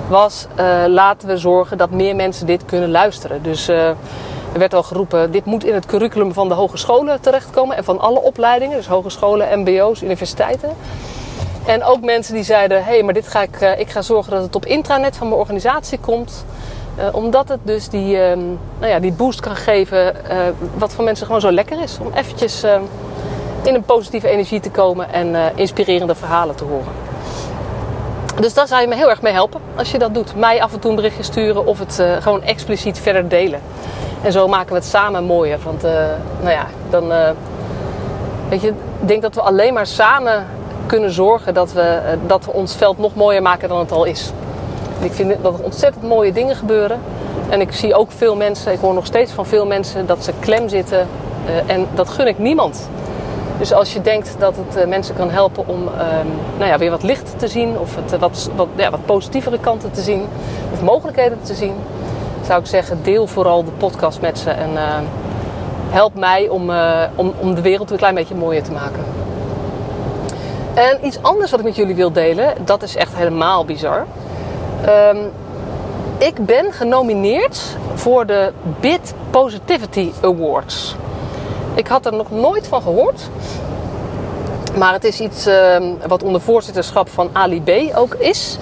was: 0.07 0.48
laten 0.88 1.28
we 1.28 1.38
zorgen 1.38 1.78
dat 1.78 1.90
meer 1.90 2.16
mensen 2.16 2.46
dit 2.46 2.66
kunnen 2.66 2.92
luisteren. 2.92 3.44
Dus 3.44 3.68
er 3.68 3.96
werd 4.54 4.74
al 4.74 4.84
geroepen, 4.84 5.31
dit 5.31 5.46
moet 5.46 5.63
in 5.63 5.74
het 5.74 5.86
curriculum 5.86 6.34
van 6.34 6.48
de 6.48 6.54
hogescholen 6.54 7.22
terechtkomen 7.22 7.78
en 7.78 7.84
van 7.84 8.00
alle 8.00 8.22
opleidingen, 8.22 8.78
dus 8.78 8.88
hogescholen, 8.88 9.60
mbo's, 9.60 10.02
universiteiten. 10.02 10.69
En 11.66 11.84
ook 11.84 12.02
mensen 12.02 12.34
die 12.34 12.44
zeiden, 12.44 12.78
hé, 12.78 12.92
hey, 12.92 13.04
maar 13.04 13.13
dit 13.13 13.28
ga 13.28 13.42
ik, 13.42 13.62
uh, 13.62 13.80
ik 13.80 13.90
ga 13.90 14.02
zorgen 14.02 14.31
dat 14.31 14.42
het 14.42 14.56
op 14.56 14.66
intranet 14.66 15.18
van 15.18 15.28
mijn 15.28 15.40
organisatie 15.40 16.00
komt. 16.00 16.46
Omdat 17.12 17.50
het 17.50 17.60
dus 17.63 17.90
die, 17.90 18.16
uh, 18.16 18.36
nou 18.80 18.92
ja, 18.92 19.00
die 19.00 19.12
boost 19.12 19.40
kan 19.40 19.56
geven, 19.56 20.30
eh, 20.30 20.38
wat 20.78 20.94
voor 20.94 21.04
mensen 21.04 21.25
gewoon 21.25 21.42
zo 21.42 21.51
lekker 21.51 21.81
is. 21.81 21.98
Om 22.01 22.12
eventjes 22.13 22.63
in 23.63 23.75
een 23.75 23.84
positieve 23.84 24.30
energie 24.30 24.60
te 24.60 24.72
komen 24.72 25.13
en 25.13 25.36
inspirerende 25.56 26.16
verhalen 26.16 26.56
te 26.56 26.63
horen. 26.63 27.05
Dus 28.40 28.54
daar 28.54 28.68
zou 28.68 28.82
je 28.82 28.88
me 28.88 28.96
heel 28.96 29.10
erg 29.10 29.22
mee 29.22 29.34
helpen 29.34 29.62
als 29.76 29.92
je 29.92 29.98
dat 30.00 30.14
doet. 30.14 30.36
Mij 30.36 30.62
af 30.62 30.74
en 30.74 30.80
toe 30.80 30.90
een 30.90 30.96
berichtje 30.96 31.24
sturen 31.24 31.66
of 31.66 31.80
het 31.80 32.04
gewoon 32.20 32.44
expliciet 32.44 33.00
verder 33.00 33.28
delen. 33.28 33.62
En 34.26 34.32
zo 34.32 34.48
maken 34.48 34.70
we 34.70 34.76
het 34.76 34.86
samen 34.86 35.24
mooier. 35.24 35.60
Want 35.64 35.86
uh, 35.86 35.92
nou 36.40 36.52
ja, 36.52 36.68
dan 36.90 37.12
uh, 37.12 37.30
weet 38.50 38.62
je, 38.62 38.68
ik 39.02 39.08
denk 39.08 39.22
dat 39.22 39.36
we 39.36 39.42
alleen 39.42 39.74
maar 39.74 39.88
samen 39.88 40.46
kunnen 40.86 41.12
zorgen 41.12 41.54
dat 41.54 41.74
we, 41.74 42.00
dat 42.28 42.46
we 42.46 42.52
ons 42.52 42.76
veld 42.76 42.98
nog 42.98 43.16
mooier 43.16 43.42
maken 43.42 43.70
dan 43.70 43.80
het 43.80 43.92
al 43.92 44.04
is. 44.04 44.32
ik 45.00 45.12
vind 45.12 45.36
dat 45.42 45.60
er 45.60 45.64
ontzettend 45.64 46.04
mooie 46.04 46.32
dingen 46.32 46.56
gebeuren. 46.56 47.00
En 47.50 47.62
ik 47.62 47.72
zie 47.72 47.96
ook 47.96 48.12
veel 48.12 48.36
mensen, 48.36 48.72
ik 48.72 48.80
hoor 48.80 48.94
nog 48.94 49.06
steeds 49.06 49.32
van 49.32 49.46
veel 49.46 49.66
mensen 49.66 50.06
dat 50.06 50.24
ze 50.24 50.32
klem 50.40 50.70
zitten. 50.70 51.08
en 51.66 51.88
dat 51.94 52.10
gun 52.10 52.28
ik 52.28 52.40
niemand. 52.40 52.90
Dus 53.57 53.74
als 53.74 53.94
je 53.94 54.02
denkt 54.02 54.36
dat 54.40 54.56
het 54.56 54.88
mensen 54.88 55.16
kan 55.16 55.30
helpen 55.30 55.68
om 55.68 55.88
ehm, 55.88 56.28
nou 56.57 56.69
ja, 56.69 56.77
weer 56.77 56.89
wat 56.89 57.03
licht 57.03 57.39
te 57.39 57.48
zien, 57.48 57.79
of 57.79 57.96
het, 57.96 58.20
wat, 58.20 58.50
wat, 58.56 58.68
ja, 58.75 58.89
wat 58.89 59.06
positievere 59.06 59.60
kanten 59.60 59.91
te 59.91 60.01
zien, 60.01 60.25
of 60.74 60.82
mogelijkheden 60.82 61.38
te 61.41 61.56
zien, 61.56 61.74
zou 62.46 62.60
ik 62.60 62.68
zeggen, 62.68 63.03
deel 63.03 63.27
vooral 63.27 63.63
de 63.63 63.72
podcast 63.72 64.22
met 64.22 64.39
ze. 64.39 64.50
En 64.50 64.72
uh, 64.72 64.98
help 65.89 66.15
mij 66.15 66.48
om, 66.48 66.72
om, 67.15 67.34
om 67.39 67.56
de 67.56 67.62
wereld 67.62 67.91
een 67.91 67.98
klein 67.98 68.15
beetje 68.15 68.36
mooier 68.36 68.63
te 68.63 68.72
maken. 68.72 69.03
En 70.74 71.06
iets 71.06 71.22
anders 71.22 71.51
wat 71.51 71.60
ik 71.60 71.65
met 71.65 71.75
jullie 71.75 71.96
wil 71.96 72.12
delen, 72.12 72.53
dat 72.65 72.84
is 72.84 72.96
echt 72.96 73.15
helemaal 73.15 73.65
bizar. 73.65 74.06
Um, 74.88 75.32
ik 76.18 76.46
ben 76.46 76.74
genomineerd 76.74 77.77
voor 77.94 78.25
de 78.25 78.51
Bit 78.79 79.13
Positivity 79.29 80.12
Awards. 80.22 80.96
Ik 81.75 81.88
had 81.88 82.05
er 82.05 82.13
nog 82.13 82.32
nooit 82.32 82.67
van 82.67 82.82
gehoord. 82.82 83.29
Maar 84.77 84.94
het 84.94 85.03
is 85.03 85.20
iets 85.20 85.48
uh, 85.48 85.77
wat 86.08 86.24
onder 86.24 86.41
voorzitterschap 86.41 87.10
van 87.10 87.29
Ali 87.32 87.62
B 87.62 87.98
ook 87.98 88.13
is. 88.13 88.58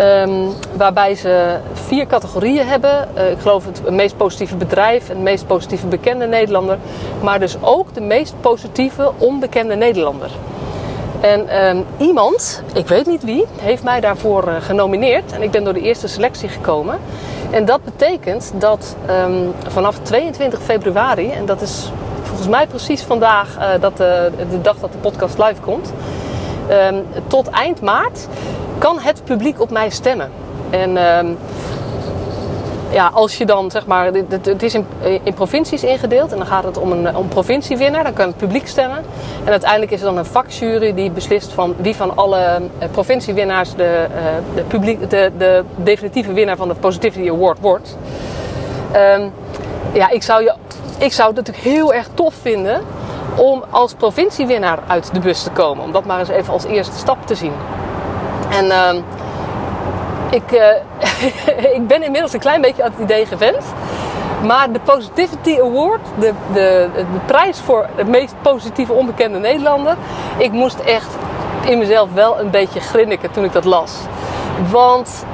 Um, 0.00 0.52
waarbij 0.76 1.14
ze 1.14 1.56
vier 1.72 2.06
categorieën 2.06 2.66
hebben. 2.66 3.08
Uh, 3.16 3.30
ik 3.30 3.38
geloof 3.38 3.64
het 3.64 3.90
meest 3.90 4.16
positieve 4.16 4.56
bedrijf, 4.56 5.08
het 5.08 5.18
meest 5.18 5.46
positieve 5.46 5.86
bekende 5.86 6.26
Nederlander. 6.26 6.78
Maar 7.22 7.40
dus 7.40 7.56
ook 7.60 7.94
de 7.94 8.00
meest 8.00 8.34
positieve 8.40 9.12
onbekende 9.18 9.74
Nederlander. 9.74 10.30
En 11.20 11.66
um, 11.66 11.84
iemand, 11.98 12.62
ik 12.74 12.86
weet 12.86 13.06
niet 13.06 13.24
wie, 13.24 13.46
heeft 13.60 13.82
mij 13.82 14.00
daarvoor 14.00 14.48
uh, 14.48 14.54
genomineerd. 14.60 15.32
En 15.32 15.42
ik 15.42 15.50
ben 15.50 15.64
door 15.64 15.74
de 15.74 15.80
eerste 15.80 16.08
selectie 16.08 16.48
gekomen. 16.48 16.98
En 17.50 17.64
dat 17.64 17.84
betekent 17.84 18.52
dat 18.58 18.96
vanaf 19.68 19.98
22 19.98 20.62
februari, 20.62 21.30
en 21.30 21.46
dat 21.46 21.60
is 21.60 21.90
volgens 22.42 22.62
mij 22.62 22.76
precies 22.76 23.02
vandaag 23.02 23.56
uh, 23.58 23.68
dat 23.80 23.96
de, 23.96 24.30
de 24.50 24.60
dag 24.60 24.76
dat 24.78 24.92
de 24.92 24.98
podcast 24.98 25.38
live 25.38 25.60
komt, 25.60 25.92
tot 27.26 27.48
eind 27.48 27.80
maart 27.80 28.28
kan 28.78 28.98
het 28.98 29.24
publiek 29.24 29.60
op 29.60 29.70
mij 29.70 29.90
stemmen. 29.90 30.30
En 30.70 30.90
uh, 30.90 31.18
ja, 32.90 33.10
als 33.14 33.38
je 33.38 33.46
dan 33.46 33.70
zeg 33.70 33.86
maar, 33.86 34.06
het 34.42 34.62
is 34.62 34.74
in, 34.74 34.86
in, 35.22 35.34
provincies 35.34 35.84
ingedeeld 35.84 36.32
en 36.32 36.38
dan 36.38 36.46
gaat 36.46 36.64
het 36.64 36.78
om 36.78 36.92
een 36.92 37.16
om 37.16 37.28
provinciewinnaar, 37.28 38.02
dan 38.04 38.12
kan 38.12 38.26
het 38.26 38.36
publiek 38.36 38.66
stemmen. 38.66 38.98
En 39.44 39.50
uiteindelijk 39.50 39.90
is 39.90 40.00
er 40.00 40.06
dan 40.06 40.18
een 40.18 40.24
vakjury 40.24 40.94
die 40.94 41.10
beslist 41.10 41.52
van 41.52 41.74
wie 41.78 41.96
van 41.96 42.16
alle 42.16 42.38
uh, 42.38 42.88
provinciewinnaars 42.90 43.74
de, 43.74 44.06
de, 44.54 44.62
publiek, 44.62 45.10
de, 45.10 45.30
de 45.38 45.64
definitieve 45.76 46.32
winnaar 46.32 46.56
van 46.56 46.68
de 46.68 46.74
Positivity 46.74 47.30
Award 47.30 47.58
wordt. 47.60 47.96
Um, 48.96 49.32
ja, 49.92 50.10
ik 50.10 50.22
zou, 50.22 50.42
je, 50.42 50.54
ik 51.02 51.12
zou 51.12 51.28
het 51.28 51.36
natuurlijk 51.36 51.64
heel 51.64 51.92
erg 51.94 52.08
tof 52.14 52.34
vinden 52.42 52.82
om 53.36 53.64
als 53.70 53.94
provinciewinnaar 53.94 54.78
uit 54.86 55.14
de 55.14 55.20
bus 55.20 55.42
te 55.42 55.50
komen. 55.50 55.84
Om 55.84 55.92
dat 55.92 56.04
maar 56.04 56.18
eens 56.18 56.28
even 56.28 56.52
als 56.52 56.64
eerste 56.64 56.96
stap 56.96 57.26
te 57.26 57.34
zien. 57.34 57.52
En 58.50 58.70
ehm, 58.70 58.96
ik, 60.30 60.52
uh, 60.52 60.66
ik 61.76 61.86
ben 61.86 62.02
inmiddels 62.02 62.32
een 62.32 62.40
klein 62.40 62.60
beetje 62.60 62.82
aan 62.82 62.90
het 62.90 63.00
idee 63.00 63.26
gewend. 63.26 63.64
Maar 64.46 64.72
de 64.72 64.80
Positivity 64.80 65.58
Award, 65.60 66.00
de, 66.18 66.32
de, 66.52 66.88
de 66.94 67.04
prijs 67.26 67.60
voor 67.60 67.86
de 67.96 68.04
meest 68.04 68.34
positieve 68.42 68.92
onbekende 68.92 69.38
Nederlander, 69.38 69.96
ik 70.36 70.52
moest 70.52 70.78
echt 70.78 71.08
in 71.64 71.78
mezelf 71.78 72.12
wel 72.12 72.40
een 72.40 72.50
beetje 72.50 72.80
grinniken 72.80 73.30
toen 73.30 73.44
ik 73.44 73.52
dat 73.52 73.64
las. 73.64 73.92
Want 74.70 75.24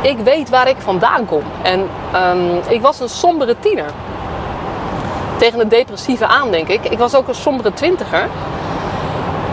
ik 0.00 0.18
weet 0.18 0.48
waar 0.48 0.68
ik 0.68 0.76
vandaan 0.78 1.26
kom. 1.26 1.42
En 1.62 1.80
um, 2.14 2.60
ik 2.68 2.80
was 2.80 3.00
een 3.00 3.08
sombere 3.08 3.56
tiener. 3.58 3.90
Tegen 5.40 5.58
het 5.58 5.70
depressieve 5.70 6.26
aan, 6.26 6.50
denk 6.50 6.68
ik. 6.68 6.84
Ik 6.84 6.98
was 6.98 7.14
ook 7.14 7.28
een 7.28 7.34
sombere 7.34 7.72
twintiger. 7.72 8.28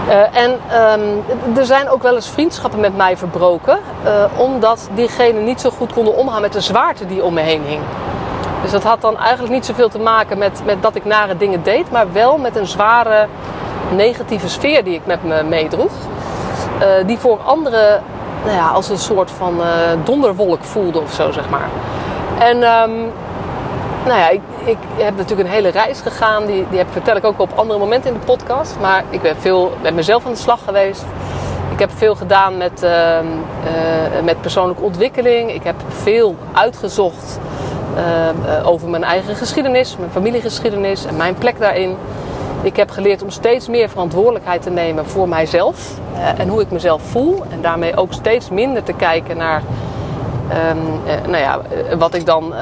Uh, 0.07 0.37
en 0.37 0.51
um, 0.51 1.23
er 1.57 1.65
zijn 1.65 1.89
ook 1.89 2.01
wel 2.01 2.15
eens 2.15 2.29
vriendschappen 2.29 2.79
met 2.79 2.97
mij 2.97 3.17
verbroken, 3.17 3.79
uh, 4.05 4.39
omdat 4.39 4.89
diegenen 4.93 5.43
niet 5.43 5.61
zo 5.61 5.69
goed 5.69 5.93
konden 5.93 6.15
omgaan 6.15 6.41
met 6.41 6.53
de 6.53 6.61
zwaarte 6.61 7.05
die 7.05 7.23
om 7.23 7.33
me 7.33 7.41
heen 7.41 7.63
hing. 7.65 7.81
Dus 8.61 8.71
dat 8.71 8.83
had 8.83 9.01
dan 9.01 9.17
eigenlijk 9.17 9.53
niet 9.53 9.65
zoveel 9.65 9.89
te 9.89 9.99
maken 9.99 10.37
met, 10.37 10.61
met 10.65 10.81
dat 10.81 10.95
ik 10.95 11.05
nare 11.05 11.37
dingen 11.37 11.63
deed, 11.63 11.91
maar 11.91 12.11
wel 12.11 12.37
met 12.37 12.55
een 12.55 12.67
zware 12.67 13.27
negatieve 13.95 14.49
sfeer 14.49 14.83
die 14.83 14.93
ik 14.93 15.05
met 15.05 15.23
me 15.23 15.43
meedroeg. 15.43 15.91
Uh, 16.79 16.85
die 17.05 17.17
voor 17.17 17.39
anderen 17.45 18.01
nou 18.43 18.55
ja, 18.55 18.67
als 18.67 18.89
een 18.89 18.97
soort 18.97 19.31
van 19.31 19.61
donderwolk 20.03 20.63
voelde 20.63 20.99
of 20.99 21.11
zo, 21.11 21.31
zeg 21.31 21.49
maar. 21.49 21.69
En 22.39 22.55
um, 22.55 23.11
nou 24.05 24.19
ja, 24.19 24.29
ik, 24.29 24.41
ik, 24.67 24.77
heb 24.97 25.15
natuurlijk 25.15 25.47
een 25.47 25.53
hele 25.53 25.69
reis 25.69 26.01
gegaan. 26.01 26.45
Die, 26.45 26.65
die 26.69 26.77
heb, 26.77 26.87
vertel 26.91 27.15
ik 27.15 27.23
ook 27.23 27.39
op 27.39 27.51
andere 27.55 27.79
momenten 27.79 28.13
in 28.13 28.19
de 28.19 28.25
podcast. 28.25 28.75
Maar 28.81 29.03
ik 29.09 29.21
ben 29.21 29.37
veel 29.37 29.71
met 29.81 29.93
mezelf 29.93 30.25
aan 30.25 30.31
de 30.31 30.37
slag 30.37 30.63
geweest. 30.63 31.05
Ik 31.71 31.79
heb 31.79 31.91
veel 31.95 32.15
gedaan 32.15 32.57
met, 32.57 32.83
uh, 32.83 32.89
uh, 32.89 34.23
met 34.23 34.41
persoonlijke 34.41 34.83
ontwikkeling. 34.83 35.51
Ik 35.53 35.63
heb 35.63 35.75
veel 35.87 36.35
uitgezocht 36.51 37.39
uh, 37.95 38.67
over 38.67 38.89
mijn 38.89 39.03
eigen 39.03 39.35
geschiedenis, 39.35 39.97
mijn 39.97 40.11
familiegeschiedenis 40.11 41.05
en 41.05 41.15
mijn 41.15 41.35
plek 41.35 41.59
daarin. 41.59 41.95
Ik 42.61 42.75
heb 42.75 42.89
geleerd 42.89 43.23
om 43.23 43.29
steeds 43.29 43.67
meer 43.67 43.89
verantwoordelijkheid 43.89 44.61
te 44.61 44.69
nemen 44.69 45.05
voor 45.05 45.29
mijzelf 45.29 45.99
en 46.37 46.47
hoe 46.47 46.61
ik 46.61 46.71
mezelf 46.71 47.01
voel. 47.01 47.43
En 47.49 47.61
daarmee 47.61 47.95
ook 47.95 48.13
steeds 48.13 48.49
minder 48.49 48.83
te 48.83 48.93
kijken 48.93 49.37
naar 49.37 49.61
um, 50.51 51.01
nou 51.29 51.37
ja, 51.37 51.61
wat 51.97 52.13
ik 52.13 52.25
dan 52.25 52.53
uh, 52.53 52.59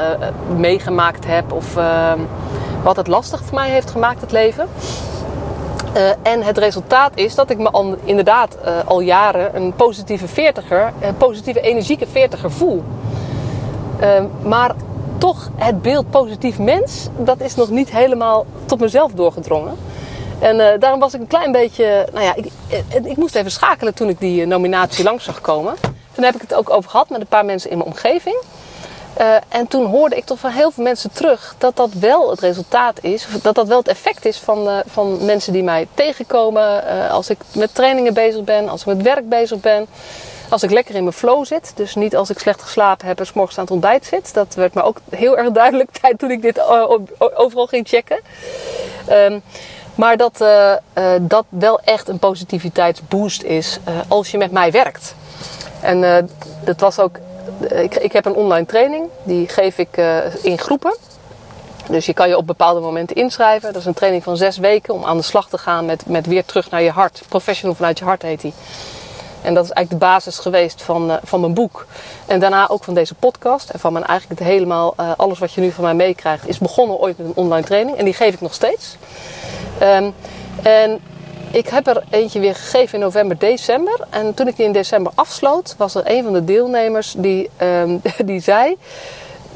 meegemaakt 0.58 1.26
heb 1.28 1.52
of 1.52 1.78
uh, 1.78 2.12
wat 2.84 2.96
het 2.96 3.08
lastig 3.08 3.44
voor 3.44 3.56
mij 3.56 3.70
heeft 3.70 3.92
gemaakt, 3.92 4.22
het 4.22 4.32
leven. 4.32 4.68
En 6.22 6.44
het 6.44 6.58
resultaat 6.58 7.12
is 7.16 7.36
dat 7.36 7.50
ik 7.50 7.58
me 7.58 7.70
al, 7.70 7.96
inderdaad 8.04 8.58
al 8.86 9.00
jaren 9.00 9.56
een 9.56 9.74
positieve 9.74 10.28
veertiger, 10.28 10.94
een 11.02 11.18
positieve 11.18 11.62
energieke 11.62 12.08
veertiger 12.08 12.52
voel. 12.52 12.84
Ehm, 14.00 14.26
maar 14.42 14.72
toch 15.18 15.50
het 15.56 15.82
beeld 15.82 16.10
positief 16.10 16.60
mens, 16.60 17.08
dat 17.18 17.42
is 17.42 17.56
nog 17.56 17.70
niet 17.70 17.92
helemaal 17.92 18.46
tot 18.66 18.80
mezelf 18.80 19.12
doorgedrongen. 19.12 19.76
En 20.40 20.80
daarom 20.80 21.00
was 21.00 21.14
ik 21.14 21.20
een 21.20 21.28
klein 21.28 21.52
beetje, 21.52 22.08
nou 22.14 22.26
ja, 22.26 22.36
ik, 22.36 22.52
ik 23.04 23.18
moest 23.18 23.36
even 23.36 23.52
schakelen 23.52 23.94
toen 23.94 24.10
ik 24.10 24.20
die 24.20 24.46
nominatie 24.46 25.04
langs 25.04 25.24
zag 25.24 25.42
komen. 25.42 25.74
Toen 26.16 26.24
heb 26.24 26.36
ik 26.36 26.42
het 26.42 26.54
ook 26.54 26.70
over 26.70 26.90
gehad 26.90 27.10
met 27.10 27.22
een 27.22 27.28
paar 27.28 27.46
mensen 27.46 27.70
in 27.70 27.78
mijn 27.78 27.90
omgeving. 27.90 28.36
Uh, 29.20 29.36
en 29.50 29.68
toen 29.68 29.86
hoorde 29.86 30.16
ik 30.16 30.26
toch 30.26 30.40
van 30.40 30.52
heel 30.52 30.72
veel 30.72 30.84
mensen 30.84 31.12
terug 31.12 31.56
dat 31.58 31.76
dat 31.76 31.94
wel 31.94 32.30
het 32.30 32.40
resultaat 32.40 33.04
is, 33.04 33.28
dat 33.42 33.56
dat 33.56 33.68
wel 33.68 33.78
het 33.78 33.88
effect 33.88 34.26
is 34.26 34.38
van, 34.38 34.68
uh, 34.68 34.78
van 34.86 35.26
mensen 35.26 35.54
die 35.54 35.64
mij 35.64 35.88
tegenkomen 35.94 36.84
uh, 36.84 37.12
als 37.12 37.30
ik 37.30 37.38
met 37.54 37.76
trainingen 37.76 38.14
bezig 38.14 38.44
ben, 38.44 38.70
als 38.70 38.82
ik 38.82 38.88
met 38.88 39.02
werk 39.02 39.30
bezig 39.30 39.60
ben, 39.60 39.88
als 40.50 40.64
ik 40.64 40.72
lekker 40.72 40.96
in 40.96 41.04
mijn 41.04 41.16
flow 41.16 41.46
zit. 41.46 41.72
Dus 41.76 41.96
niet 41.96 42.16
als 42.16 42.30
ik 42.30 42.40
slecht 42.40 42.62
geslapen 42.62 43.08
heb 43.08 43.20
en 43.20 43.26
s 43.26 43.34
morgens 43.34 43.58
aan 43.58 43.64
het 43.64 43.74
ontbijt 43.74 44.06
zit. 44.06 44.34
Dat 44.34 44.56
werd 44.56 44.74
me 44.74 44.84
ook 44.84 44.98
heel 45.10 45.38
erg 45.38 45.52
duidelijk 45.62 45.90
toen 46.18 46.32
ik 46.32 46.42
dit 46.42 46.62
overal 47.20 47.68
ging 47.68 47.88
checken. 47.88 48.20
Um, 49.10 49.42
maar 49.96 50.18
dat 50.18 50.38
dat 51.22 51.46
wel 51.50 51.80
echt 51.80 52.08
een 52.08 52.20
positiviteitsboost 52.20 53.44
is 53.44 53.80
als 54.08 54.32
je 54.32 54.38
met 54.38 54.52
mij 54.52 54.72
werkt. 54.72 55.16
En 55.86 56.02
uh, 56.02 56.18
dat 56.64 56.80
was 56.80 57.00
ook. 57.00 57.18
Ik, 57.70 57.96
ik, 57.96 58.12
heb 58.12 58.26
een 58.26 58.34
online 58.34 58.66
training, 58.66 59.10
die 59.24 59.48
geef 59.48 59.78
ik 59.78 59.98
uh, 59.98 60.18
in 60.42 60.58
groepen. 60.58 60.96
Dus 61.90 62.06
je 62.06 62.14
kan 62.14 62.28
je 62.28 62.38
op 62.38 62.48
bepaalde 62.48 62.80
momenten 62.80 63.16
inschrijven. 63.16 63.74
Dat 63.74 63.82
is 63.82 63.88
een 63.88 63.94
training 63.94 64.24
van 64.24 64.38
zes 64.38 64.58
weken 64.58 64.94
om 64.94 65.06
aan 65.06 65.18
de 65.18 65.24
slag 65.24 65.50
te 65.50 65.58
gaan 65.58 65.86
met, 65.86 66.06
met 66.06 66.26
weer 66.26 66.46
terug 66.46 66.70
naar 66.70 66.82
je 66.82 66.90
hart. 66.90 67.22
Professional 67.30 67.76
vanuit 67.76 68.00
je 68.00 68.06
hart 68.06 68.22
heet 68.22 68.42
die. 68.42 68.54
En 69.42 69.54
dat 69.54 69.64
is 69.64 69.72
eigenlijk 69.72 70.02
de 70.02 70.10
basis 70.10 70.40
geweest 70.40 70.82
van, 70.82 71.10
uh, 71.10 71.16
van 71.24 71.40
mijn 71.40 71.54
boek. 71.54 71.86
En 72.26 72.40
daarna 72.40 72.70
ook 72.70 72.84
van 72.84 72.94
deze 72.94 73.14
podcast. 73.14 73.70
En 73.70 73.80
van 73.80 73.94
mijn 73.94 74.06
eigenlijk 74.06 74.40
het 74.40 74.50
helemaal, 74.50 74.96
alles 74.96 75.40
wat 75.40 75.54
je 75.54 75.62
nu 75.62 75.72
van 75.72 75.84
mij 75.84 75.94
meekrijgt, 75.94 76.48
is 76.48 76.58
begonnen 76.58 77.00
ooit 77.00 77.18
met 77.18 77.28
een 77.28 77.36
online 77.36 77.66
training. 77.66 77.98
En 77.98 78.06
die 78.06 78.14
geef 78.14 78.34
ik 78.34 78.42
nog 78.42 78.54
steeds. 78.54 78.98
Um, 79.82 80.14
en 80.64 81.00
ik 81.56 81.68
heb 81.68 81.88
er 81.88 82.04
eentje 82.10 82.40
weer 82.40 82.56
gegeven 82.56 82.94
in 82.94 83.00
november, 83.00 83.38
december. 83.38 84.00
En 84.10 84.34
toen 84.34 84.48
ik 84.48 84.56
die 84.56 84.66
in 84.66 84.72
december 84.72 85.12
afsloot, 85.16 85.76
was 85.78 85.96
er 85.96 86.02
een 86.06 86.24
van 86.24 86.34
de 86.34 86.44
deelnemers 86.44 87.16
die, 87.18 87.50
um, 87.62 88.02
die 88.26 88.40
zei: 88.40 88.78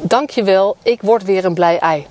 Dankjewel, 0.02 0.76
ik 0.84 1.02
word 1.02 1.24
weer 1.24 1.46
een 1.46 1.54
blij 1.54 1.80
ei. 1.80 2.08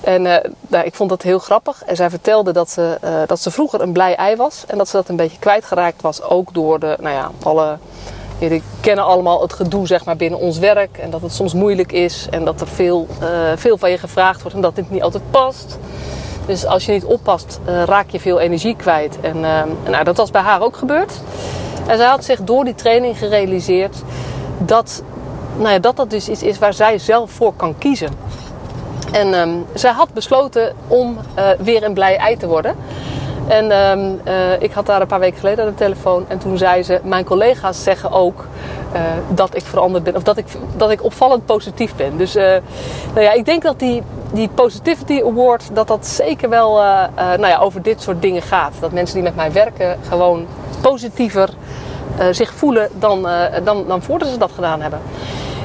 En 0.00 0.24
uh, 0.24 0.36
nou, 0.68 0.84
ik 0.84 0.94
vond 0.94 1.10
dat 1.10 1.22
heel 1.22 1.38
grappig. 1.38 1.82
En 1.84 1.96
zij 1.96 2.10
vertelde 2.10 2.52
dat 2.52 2.70
ze, 2.70 2.98
uh, 3.04 3.22
dat 3.26 3.40
ze 3.40 3.50
vroeger 3.50 3.80
een 3.80 3.92
blij 3.92 4.14
ei 4.14 4.36
was. 4.36 4.64
En 4.66 4.78
dat 4.78 4.88
ze 4.88 4.96
dat 4.96 5.08
een 5.08 5.16
beetje 5.16 5.38
kwijtgeraakt 5.38 6.02
was. 6.02 6.22
Ook 6.22 6.54
door 6.54 6.80
de, 6.80 6.96
nou 7.00 7.14
ja, 7.14 7.30
alle... 7.42 7.78
Jullie 8.38 8.62
kennen 8.80 9.04
allemaal 9.04 9.42
het 9.42 9.52
gedoe 9.52 9.86
zeg 9.86 10.04
maar, 10.04 10.16
binnen 10.16 10.38
ons 10.38 10.58
werk. 10.58 10.98
En 10.98 11.10
dat 11.10 11.20
het 11.22 11.32
soms 11.32 11.54
moeilijk 11.54 11.92
is. 11.92 12.26
En 12.30 12.44
dat 12.44 12.60
er 12.60 12.68
veel, 12.68 13.06
uh, 13.22 13.28
veel 13.54 13.78
van 13.78 13.90
je 13.90 13.98
gevraagd 13.98 14.40
wordt. 14.40 14.56
En 14.56 14.62
dat 14.62 14.74
dit 14.74 14.90
niet 14.90 15.02
altijd 15.02 15.30
past. 15.30 15.78
Dus 16.46 16.66
als 16.66 16.86
je 16.86 16.92
niet 16.92 17.04
oppast, 17.04 17.60
uh, 17.68 17.82
raak 17.82 18.10
je 18.10 18.20
veel 18.20 18.40
energie 18.40 18.76
kwijt. 18.76 19.20
En 19.20 19.36
uh, 19.36 19.62
nou, 19.88 20.04
dat 20.04 20.16
was 20.16 20.30
bij 20.30 20.42
haar 20.42 20.62
ook 20.62 20.76
gebeurd. 20.76 21.12
En 21.86 21.96
zij 21.96 22.06
had 22.06 22.24
zich 22.24 22.40
door 22.42 22.64
die 22.64 22.74
training 22.74 23.18
gerealiseerd 23.18 23.96
dat 24.58 25.02
nou 25.56 25.70
ja, 25.70 25.78
dat, 25.78 25.96
dat 25.96 26.10
dus 26.10 26.28
iets 26.28 26.42
is 26.42 26.58
waar 26.58 26.74
zij 26.74 26.98
zelf 26.98 27.30
voor 27.30 27.52
kan 27.56 27.78
kiezen. 27.78 28.10
En 29.12 29.34
um, 29.34 29.66
zij 29.74 29.92
had 29.92 30.12
besloten 30.12 30.74
om 30.88 31.18
uh, 31.38 31.48
weer 31.58 31.82
een 31.82 31.94
blij 31.94 32.16
ei 32.16 32.36
te 32.36 32.46
worden. 32.46 32.76
En 33.48 33.72
um, 33.72 34.20
uh, 34.28 34.62
ik 34.62 34.72
had 34.72 34.86
daar 34.86 35.00
een 35.00 35.06
paar 35.06 35.20
weken 35.20 35.38
geleden 35.38 35.64
aan 35.64 35.70
de 35.70 35.76
telefoon. 35.76 36.24
En 36.28 36.38
toen 36.38 36.58
zei 36.58 36.82
ze: 36.82 37.00
Mijn 37.02 37.24
collega's 37.24 37.82
zeggen 37.82 38.10
ook 38.10 38.44
uh, 38.94 39.00
dat 39.28 39.56
ik 39.56 39.64
veranderd 39.64 40.04
ben. 40.04 40.16
Of 40.16 40.22
dat 40.22 40.36
ik, 40.36 40.46
dat 40.76 40.90
ik 40.90 41.04
opvallend 41.04 41.46
positief 41.46 41.94
ben. 41.94 42.16
Dus 42.16 42.36
uh, 42.36 42.42
nou 43.14 43.20
ja, 43.20 43.32
ik 43.32 43.44
denk 43.44 43.62
dat 43.62 43.78
die, 43.78 44.02
die 44.32 44.48
Positivity 44.48 45.22
Award. 45.24 45.70
dat 45.72 45.88
dat 45.88 46.06
zeker 46.06 46.48
wel 46.48 46.74
nou 47.14 47.46
ja, 47.46 47.58
over 47.58 47.82
dit 47.82 48.02
soort 48.02 48.22
dingen 48.22 48.42
gaat. 48.42 48.72
Dat 48.80 48.92
mensen 48.92 49.14
die 49.14 49.24
met 49.24 49.36
mij 49.36 49.52
werken 49.52 49.98
gewoon 50.08 50.46
positiever 50.80 51.48
zich 52.30 52.54
voelen 52.54 52.88
dan, 52.98 53.26
dan, 53.64 53.84
dan 53.86 54.02
voordat 54.02 54.28
ze 54.28 54.38
dat 54.38 54.52
gedaan 54.52 54.80
hebben. 54.80 55.00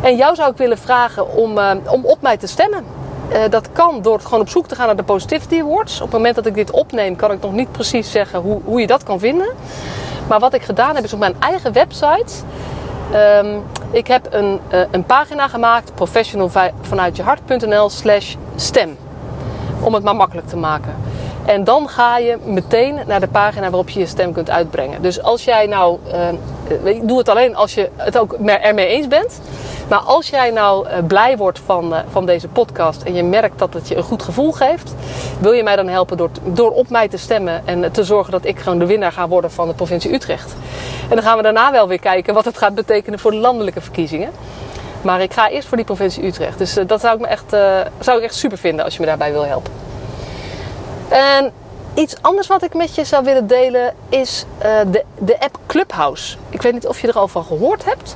En 0.01 0.15
jou 0.15 0.35
zou 0.35 0.51
ik 0.51 0.57
willen 0.57 0.77
vragen 0.77 1.33
om, 1.35 1.59
om 1.87 2.05
op 2.05 2.21
mij 2.21 2.37
te 2.37 2.47
stemmen. 2.47 2.85
Uh, 3.31 3.37
dat 3.49 3.71
kan 3.71 4.01
door 4.01 4.19
gewoon 4.19 4.39
op 4.39 4.49
zoek 4.49 4.67
te 4.67 4.75
gaan 4.75 4.85
naar 4.85 4.95
de 4.95 5.03
Positivity 5.03 5.59
Awards. 5.59 5.95
Op 5.95 6.01
het 6.01 6.11
moment 6.11 6.35
dat 6.35 6.45
ik 6.45 6.55
dit 6.55 6.71
opneem, 6.71 7.15
kan 7.15 7.31
ik 7.31 7.41
nog 7.41 7.51
niet 7.51 7.71
precies 7.71 8.11
zeggen 8.11 8.39
hoe, 8.39 8.61
hoe 8.65 8.79
je 8.79 8.87
dat 8.87 9.03
kan 9.03 9.19
vinden. 9.19 9.47
Maar 10.27 10.39
wat 10.39 10.53
ik 10.53 10.61
gedaan 10.61 10.95
heb, 10.95 11.03
is 11.03 11.13
op 11.13 11.19
mijn 11.19 11.35
eigen 11.39 11.73
website. 11.73 12.33
Um, 13.13 13.63
ik 13.91 14.07
heb 14.07 14.27
een, 14.29 14.59
uh, 14.73 14.79
een 14.91 15.03
pagina 15.03 15.47
gemaakt, 15.47 15.95
professionalvanuitjehart.nl 15.95 17.89
slash 17.89 18.35
stem. 18.55 18.97
Om 19.81 19.93
het 19.93 20.03
maar 20.03 20.15
makkelijk 20.15 20.47
te 20.47 20.57
maken. 20.57 20.95
En 21.45 21.63
dan 21.63 21.89
ga 21.89 22.17
je 22.17 22.37
meteen 22.43 22.99
naar 23.07 23.19
de 23.19 23.27
pagina 23.27 23.69
waarop 23.69 23.89
je 23.89 23.99
je 23.99 24.05
stem 24.05 24.33
kunt 24.33 24.49
uitbrengen. 24.49 25.01
Dus 25.01 25.21
als 25.21 25.43
jij 25.43 25.65
nou, 25.65 25.99
uh, 26.83 27.01
doe 27.03 27.17
het 27.17 27.29
alleen 27.29 27.55
als 27.55 27.73
je 27.73 27.89
het 27.95 28.17
ook 28.17 28.33
ermee 28.33 28.87
eens 28.87 29.07
bent. 29.07 29.41
Maar 29.87 29.99
als 29.99 30.29
jij 30.29 30.51
nou 30.51 30.87
uh, 30.87 30.93
blij 31.07 31.37
wordt 31.37 31.59
van, 31.65 31.93
van 32.09 32.25
deze 32.25 32.47
podcast 32.47 33.03
en 33.03 33.13
je 33.13 33.23
merkt 33.23 33.59
dat 33.59 33.73
het 33.73 33.87
je 33.87 33.95
een 33.95 34.03
goed 34.03 34.23
gevoel 34.23 34.51
geeft, 34.51 34.93
wil 35.39 35.51
je 35.51 35.63
mij 35.63 35.75
dan 35.75 35.87
helpen 35.87 36.17
door, 36.17 36.29
door 36.43 36.71
op 36.71 36.89
mij 36.89 37.07
te 37.07 37.17
stemmen 37.17 37.61
en 37.65 37.91
te 37.91 38.03
zorgen 38.03 38.31
dat 38.31 38.45
ik 38.45 38.59
gewoon 38.59 38.79
de 38.79 38.85
winnaar 38.85 39.11
ga 39.11 39.27
worden 39.27 39.51
van 39.51 39.67
de 39.67 39.73
provincie 39.73 40.13
Utrecht. 40.13 40.55
En 41.09 41.15
dan 41.15 41.23
gaan 41.23 41.37
we 41.37 41.43
daarna 41.43 41.71
wel 41.71 41.87
weer 41.87 41.99
kijken 41.99 42.33
wat 42.33 42.45
het 42.45 42.57
gaat 42.57 42.75
betekenen 42.75 43.19
voor 43.19 43.31
de 43.31 43.37
landelijke 43.37 43.81
verkiezingen. 43.81 44.31
Maar 45.01 45.21
ik 45.21 45.33
ga 45.33 45.49
eerst 45.49 45.67
voor 45.67 45.77
die 45.77 45.85
provincie 45.85 46.25
Utrecht. 46.25 46.57
Dus 46.57 46.73
dat 46.87 47.01
zou 47.01 47.15
ik, 47.15 47.21
me 47.21 47.27
echt, 47.27 47.49
zou 47.99 48.17
ik 48.17 48.23
echt 48.23 48.35
super 48.35 48.57
vinden 48.57 48.85
als 48.85 48.93
je 48.93 48.99
me 48.99 49.05
daarbij 49.05 49.31
wil 49.31 49.45
helpen. 49.45 49.80
En 51.11 51.51
iets 51.93 52.15
anders 52.21 52.47
wat 52.47 52.63
ik 52.63 52.73
met 52.73 52.95
je 52.95 53.03
zou 53.03 53.23
willen 53.23 53.47
delen 53.47 53.93
is 54.09 54.45
de, 54.91 55.03
de 55.17 55.39
app 55.39 55.59
Clubhouse. 55.67 56.37
Ik 56.49 56.61
weet 56.61 56.73
niet 56.73 56.87
of 56.87 57.01
je 57.01 57.07
er 57.07 57.17
al 57.17 57.27
van 57.27 57.43
gehoord 57.43 57.85
hebt. 57.85 58.15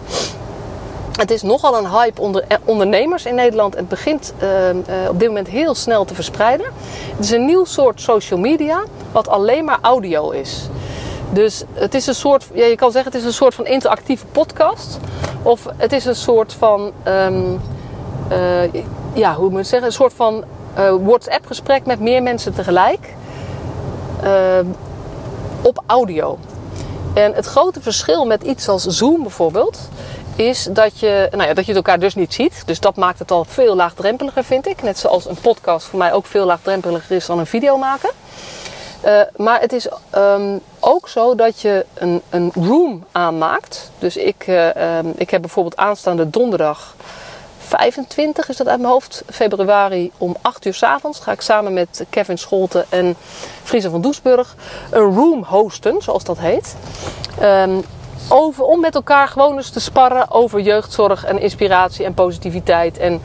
Het 1.16 1.32
is 1.32 1.42
nogal 1.42 1.78
een 1.78 1.90
hype 1.90 2.22
onder 2.22 2.44
eh, 2.48 2.58
ondernemers 2.64 3.26
in 3.26 3.36
Nederland. 3.36 3.76
Het 3.76 3.88
begint 3.88 4.34
uh, 4.44 4.70
uh, 4.70 4.76
op 5.10 5.20
dit 5.20 5.28
moment 5.28 5.48
heel 5.48 5.76
snel 5.76 6.06
te 6.06 6.16
verspreiden. 6.16 6.66
Het 7.16 7.26
is 7.26 7.32
een 7.32 7.46
nieuw 7.46 7.66
soort 7.66 8.02
social 8.02 8.40
media 8.40 8.84
wat 9.12 9.28
alleen 9.28 9.66
maar 9.66 9.78
audio 9.82 10.30
is. 10.30 10.70
Dus 11.32 11.64
het 11.74 11.94
is 11.94 12.08
een 12.08 12.16
soort, 12.16 12.48
ja, 12.54 12.66
je 12.66 12.76
kan 12.76 12.92
zeggen 12.92 13.12
het 13.12 13.22
is 13.22 13.28
een 13.28 13.34
soort 13.34 13.54
van 13.54 13.66
interactieve 13.66 14.26
podcast. 14.26 15.00
Of 15.42 15.66
het 15.78 15.94
is 15.94 16.06
een 16.06 16.16
soort 16.16 16.54
van, 16.54 16.92
ehm, 17.04 17.44
eh, 18.28 18.74
ja, 19.14 19.36
hoe 19.36 19.44
moet 19.44 19.52
je 19.52 19.58
het 19.58 19.68
zeggen? 19.68 19.88
Een 19.88 19.94
soort 19.94 20.14
van 20.14 20.44
uh, 20.78 20.94
WhatsApp 21.02 21.46
gesprek 21.46 21.86
met 21.86 22.00
meer 22.00 22.24
mensen 22.24 22.54
tegelijk. 22.54 23.14
Ehm, 24.24 24.66
op 25.62 25.84
audio. 25.86 26.38
En 27.14 27.34
het 27.34 27.46
grote 27.46 27.82
verschil 27.82 28.26
met 28.26 28.44
iets 28.44 28.68
als 28.68 28.84
Zoom 28.84 29.22
bijvoorbeeld, 29.22 29.80
is 30.36 30.68
dat 30.72 31.00
je, 31.00 31.28
nou 31.32 31.44
ja, 31.48 31.54
dat 31.54 31.66
je 31.66 31.74
het 31.74 31.86
elkaar 31.86 32.00
dus 32.00 32.16
niet 32.16 32.34
ziet. 32.34 32.64
Dus 32.66 32.80
dat 32.80 32.96
maakt 32.96 33.20
het 33.20 33.32
al 33.32 33.46
veel 33.46 33.76
laagdrempeliger, 33.76 34.44
vind 34.44 34.68
ik. 34.68 34.82
Net 34.82 34.98
zoals 34.98 35.26
een 35.26 35.40
podcast 35.42 35.88
voor 35.88 36.00
mij 36.00 36.14
ook 36.14 36.26
veel 36.26 36.46
laagdrempeliger 36.46 37.16
is 37.16 37.26
dan 37.26 37.40
een 37.40 37.46
video 37.46 37.78
maken. 37.78 38.10
Uh, 39.06 39.22
maar 39.36 39.60
het 39.60 39.74
is 39.74 39.88
um, 40.16 40.60
ook 40.80 41.10
zo 41.10 41.36
dat 41.36 41.62
je 41.62 41.86
een, 41.94 42.22
een 42.30 42.52
room 42.54 43.06
aanmaakt. 43.12 43.92
Dus 44.00 44.18
ik, 44.18 44.46
um, 44.48 45.14
ik 45.16 45.30
heb 45.30 45.42
bijvoorbeeld 45.42 45.78
aanstaande 45.78 46.30
donderdag 46.30 46.96
25 47.66 48.50
is 48.50 48.58
dat 48.58 48.68
uit 48.68 48.80
mijn 48.80 48.92
hoofd, 48.92 49.24
februari 49.30 50.12
om 50.18 50.36
8 50.42 50.66
uur 50.66 50.74
s 50.74 50.84
avonds. 50.84 51.20
Ga 51.20 51.32
ik 51.32 51.42
samen 51.42 51.74
met 51.74 52.06
Kevin 52.10 52.38
Scholten 52.38 52.86
en 52.90 53.16
Friese 53.64 53.90
van 53.90 54.02
Doesburg 54.02 54.56
een 54.92 55.16
room 55.16 55.44
hosten, 55.44 56.02
zoals 56.02 56.24
dat 56.24 56.40
heet. 56.40 56.76
Um, 57.42 57.84
over, 58.30 58.64
om 58.64 58.80
met 58.80 58.96
elkaar 58.96 59.28
gewoon 59.28 59.58
eens 59.58 59.70
te 59.70 59.80
sparren 59.80 60.32
over 60.32 60.60
jeugdzorg 60.60 61.26
en 61.26 61.40
inspiratie 61.40 62.06
en 62.06 62.14
positiviteit. 62.14 62.98
En 62.98 63.22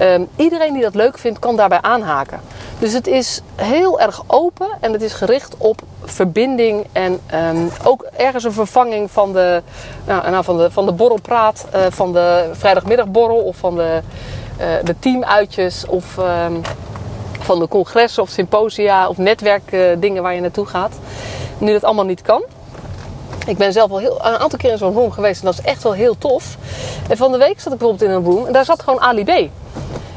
um, 0.00 0.28
iedereen 0.36 0.72
die 0.72 0.82
dat 0.82 0.94
leuk 0.94 1.18
vindt, 1.18 1.38
kan 1.38 1.56
daarbij 1.56 1.80
aanhaken. 1.80 2.40
Dus 2.82 2.92
het 2.92 3.06
is 3.06 3.40
heel 3.54 4.00
erg 4.00 4.22
open 4.26 4.66
en 4.80 4.92
het 4.92 5.02
is 5.02 5.12
gericht 5.12 5.56
op 5.58 5.82
verbinding 6.04 6.86
en 6.92 7.20
um, 7.34 7.70
ook 7.84 8.06
ergens 8.16 8.44
een 8.44 8.52
vervanging 8.52 9.10
van 9.10 9.32
de, 9.32 9.62
nou, 10.06 10.30
nou, 10.30 10.44
van 10.44 10.56
de, 10.56 10.70
van 10.70 10.86
de 10.86 10.92
borrelpraat, 10.92 11.66
uh, 11.74 11.80
van 11.88 12.12
de 12.12 12.50
vrijdagmiddagborrel 12.52 13.36
of 13.36 13.56
van 13.56 13.76
de, 13.76 14.00
uh, 14.60 14.66
de 14.84 14.94
teamuitjes 14.98 15.86
of 15.86 16.16
um, 16.16 16.60
van 17.40 17.58
de 17.58 17.68
congressen 17.68 18.22
of 18.22 18.28
symposia 18.28 19.08
of 19.08 19.16
netwerkdingen 19.16 20.16
uh, 20.16 20.22
waar 20.22 20.34
je 20.34 20.40
naartoe 20.40 20.66
gaat. 20.66 20.92
Nu 21.58 21.72
dat 21.72 21.84
allemaal 21.84 22.04
niet 22.04 22.22
kan. 22.22 22.42
Ik 23.46 23.56
ben 23.56 23.72
zelf 23.72 23.90
al 23.90 23.98
heel, 23.98 24.16
een 24.24 24.38
aantal 24.38 24.58
keer 24.58 24.70
in 24.70 24.78
zo'n 24.78 24.94
room 24.94 25.10
geweest 25.10 25.40
en 25.40 25.46
dat 25.46 25.58
is 25.58 25.64
echt 25.64 25.82
wel 25.82 25.92
heel 25.92 26.18
tof. 26.18 26.56
En 27.08 27.16
van 27.16 27.32
de 27.32 27.38
week 27.38 27.60
zat 27.60 27.72
ik 27.72 27.78
bijvoorbeeld 27.78 28.10
in 28.10 28.16
een 28.16 28.24
room 28.24 28.46
en 28.46 28.52
daar 28.52 28.64
zat 28.64 28.82
gewoon 28.82 29.00
Ali 29.00 29.24
B. 29.24 29.50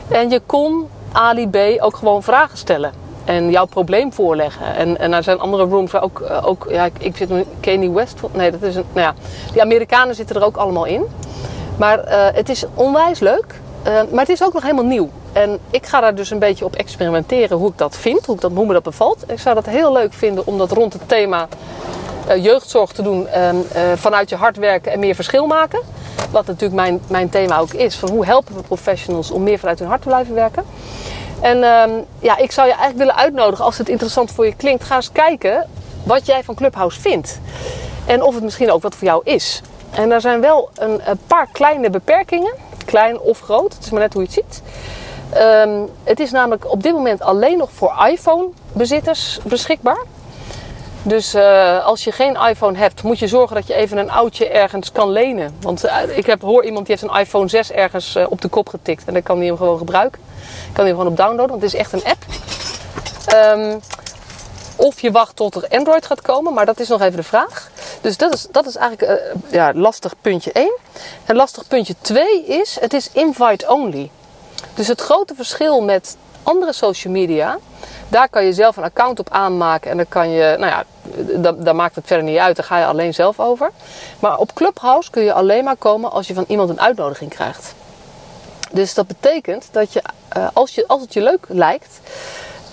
En 0.07 0.29
je 0.29 0.41
kon 0.45 0.87
Ali 1.15 1.49
B 1.49 1.57
ook 1.79 1.95
gewoon 1.95 2.23
vragen 2.23 2.57
stellen. 2.57 2.91
En 3.25 3.51
jouw 3.51 3.65
probleem 3.65 4.13
voorleggen. 4.13 4.75
En, 4.75 4.97
en 4.97 5.13
er 5.13 5.23
zijn 5.23 5.39
andere 5.39 5.63
rooms 5.63 5.91
waar 5.91 6.03
ook, 6.03 6.23
ook 6.43 6.67
ja, 6.69 6.89
ik, 6.99 7.17
zit 7.17 7.29
nu 7.29 7.45
Kanye 7.59 7.91
West. 7.91 8.19
Nee, 8.31 8.51
dat 8.51 8.61
is 8.61 8.75
een, 8.75 8.83
nou 8.93 9.05
ja, 9.05 9.13
die 9.51 9.61
Amerikanen 9.61 10.15
zitten 10.15 10.35
er 10.35 10.45
ook 10.45 10.57
allemaal 10.57 10.85
in. 10.85 11.03
Maar 11.77 12.07
uh, 12.07 12.27
het 12.33 12.49
is 12.49 12.65
onwijs 12.73 13.19
leuk. 13.19 13.45
Uh, 13.87 13.93
maar 14.11 14.19
het 14.19 14.29
is 14.29 14.43
ook 14.43 14.53
nog 14.53 14.61
helemaal 14.61 14.85
nieuw. 14.85 15.09
En 15.33 15.59
ik 15.69 15.85
ga 15.85 15.99
daar 15.99 16.15
dus 16.15 16.29
een 16.29 16.39
beetje 16.39 16.65
op 16.65 16.75
experimenteren 16.75 17.57
hoe 17.57 17.69
ik 17.69 17.77
dat 17.77 17.95
vind, 17.95 18.25
hoe, 18.25 18.35
ik 18.35 18.41
dat, 18.41 18.51
hoe 18.51 18.65
me 18.65 18.73
dat 18.73 18.83
bevalt. 18.83 19.23
Ik 19.27 19.39
zou 19.39 19.55
dat 19.55 19.65
heel 19.65 19.91
leuk 19.91 20.13
vinden 20.13 20.47
om 20.47 20.57
dat 20.57 20.71
rond 20.71 20.93
het 20.93 21.07
thema 21.07 21.47
jeugdzorg 22.41 22.91
te 22.91 23.01
doen, 23.01 23.27
uh, 23.35 23.49
vanuit 23.95 24.29
je 24.29 24.35
hart 24.35 24.57
werken 24.57 24.91
en 24.91 24.99
meer 24.99 25.15
verschil 25.15 25.47
maken. 25.47 25.79
Wat 26.31 26.45
natuurlijk 26.45 26.81
mijn, 26.81 27.01
mijn 27.07 27.29
thema 27.29 27.59
ook 27.59 27.73
is. 27.73 27.95
Van 27.95 28.09
hoe 28.09 28.25
helpen 28.25 28.55
we 28.55 28.61
professionals 28.61 29.31
om 29.31 29.43
meer 29.43 29.59
vanuit 29.59 29.79
hun 29.79 29.87
hart 29.87 30.01
te 30.01 30.07
blijven 30.07 30.33
werken. 30.33 30.63
En 31.41 31.63
um, 31.63 32.05
ja, 32.19 32.37
ik 32.37 32.51
zou 32.51 32.67
je 32.67 32.73
eigenlijk 32.73 32.97
willen 32.97 33.15
uitnodigen, 33.15 33.65
als 33.65 33.77
het 33.77 33.89
interessant 33.89 34.31
voor 34.31 34.45
je 34.45 34.55
klinkt, 34.55 34.83
ga 34.83 34.95
eens 34.95 35.11
kijken 35.11 35.67
wat 36.03 36.25
jij 36.25 36.43
van 36.43 36.55
Clubhouse 36.55 37.01
vindt. 37.01 37.39
En 38.05 38.23
of 38.23 38.33
het 38.33 38.43
misschien 38.43 38.71
ook 38.71 38.81
wat 38.81 38.95
voor 38.95 39.07
jou 39.07 39.21
is. 39.23 39.61
En 39.91 40.11
er 40.11 40.21
zijn 40.21 40.41
wel 40.41 40.69
een, 40.75 41.01
paar 41.27 41.47
kleine 41.51 41.89
beperkingen, 41.89 42.53
klein 42.85 43.19
of 43.19 43.39
groot, 43.39 43.73
het 43.73 43.83
is 43.83 43.89
maar 43.89 44.01
net 44.01 44.13
hoe 44.13 44.21
je 44.21 44.27
het 44.27 44.37
ziet. 44.45 44.61
Um, 45.37 45.89
het 46.03 46.19
is 46.19 46.31
namelijk 46.31 46.71
op 46.71 46.83
dit 46.83 46.93
moment 46.93 47.21
alleen 47.21 47.57
nog 47.57 47.69
voor 47.71 47.95
iPhone-bezitters 48.07 49.39
beschikbaar. 49.43 50.03
Dus 51.05 51.35
uh, 51.35 51.85
als 51.85 52.03
je 52.03 52.11
geen 52.11 52.35
iPhone 52.35 52.77
hebt, 52.77 53.03
moet 53.03 53.19
je 53.19 53.27
zorgen 53.27 53.55
dat 53.55 53.67
je 53.67 53.73
even 53.73 53.97
een 53.97 54.11
oudje 54.11 54.47
ergens 54.47 54.91
kan 54.91 55.09
lenen. 55.09 55.55
Want 55.61 55.85
uh, 55.85 56.17
ik 56.17 56.25
heb, 56.25 56.41
hoor 56.41 56.65
iemand 56.65 56.85
die 56.85 56.95
heeft 56.95 57.11
een 57.11 57.19
iPhone 57.19 57.47
6 57.47 57.71
ergens 57.71 58.15
uh, 58.15 58.25
op 58.29 58.41
de 58.41 58.47
kop 58.47 58.69
getikt. 58.69 59.05
En 59.05 59.13
dan 59.13 59.23
kan 59.23 59.37
hij 59.37 59.45
hem 59.45 59.57
gewoon 59.57 59.77
gebruiken. 59.77 60.21
Kan 60.73 60.85
hij 60.85 60.85
hem 60.85 60.95
gewoon 60.95 61.11
op 61.11 61.17
downloaden, 61.17 61.49
want 61.49 61.61
het 61.61 61.73
is 61.73 61.79
echt 61.79 61.93
een 61.93 62.03
app. 62.03 62.23
Um, 63.59 63.79
of 64.75 65.01
je 65.01 65.11
wacht 65.11 65.35
tot 65.35 65.55
er 65.55 65.67
Android 65.69 66.05
gaat 66.05 66.21
komen, 66.21 66.53
maar 66.53 66.65
dat 66.65 66.79
is 66.79 66.87
nog 66.87 67.01
even 67.01 67.15
de 67.15 67.23
vraag. 67.23 67.69
Dus 68.01 68.17
dat 68.17 68.33
is, 68.33 68.47
dat 68.51 68.65
is 68.65 68.75
eigenlijk 68.75 69.35
ja, 69.49 69.71
lastig 69.73 70.13
puntje 70.21 70.51
1. 70.51 70.77
En 71.25 71.35
lastig 71.35 71.67
puntje 71.67 71.95
2 72.01 72.45
is, 72.45 72.77
het 72.79 72.93
is 72.93 73.09
invite 73.13 73.67
only. 73.69 74.09
Dus 74.73 74.87
het 74.87 75.01
grote 75.01 75.35
verschil 75.35 75.81
met 75.81 76.17
andere 76.45 76.73
social 76.73 77.13
media, 77.13 77.57
daar 78.07 78.29
kan 78.29 78.45
je 78.45 78.53
zelf 78.53 78.77
een 78.77 78.83
account 78.83 79.19
op 79.19 79.29
aanmaken 79.29 79.91
en 79.91 79.97
dan 79.97 80.07
kan 80.07 80.29
je, 80.29 80.55
nou 80.59 80.71
ja, 80.71 80.83
daar 81.57 81.75
maakt 81.75 81.95
het 81.95 82.07
verder 82.07 82.25
niet 82.25 82.37
uit, 82.37 82.55
daar 82.55 82.65
ga 82.65 82.79
je 82.79 82.85
alleen 82.85 83.13
zelf 83.13 83.39
over. 83.39 83.71
Maar 84.19 84.37
op 84.37 84.53
Clubhouse 84.53 85.09
kun 85.09 85.23
je 85.23 85.33
alleen 85.33 85.63
maar 85.63 85.75
komen 85.75 86.11
als 86.11 86.27
je 86.27 86.33
van 86.33 86.45
iemand 86.47 86.69
een 86.69 86.81
uitnodiging 86.81 87.29
krijgt. 87.29 87.73
Dus 88.71 88.93
dat 88.93 89.07
betekent 89.07 89.67
dat 89.71 89.93
je, 89.93 90.01
uh, 90.37 90.47
als, 90.53 90.75
je 90.75 90.87
als 90.87 91.01
het 91.01 91.13
je 91.13 91.21
leuk 91.21 91.45
lijkt, 91.47 91.99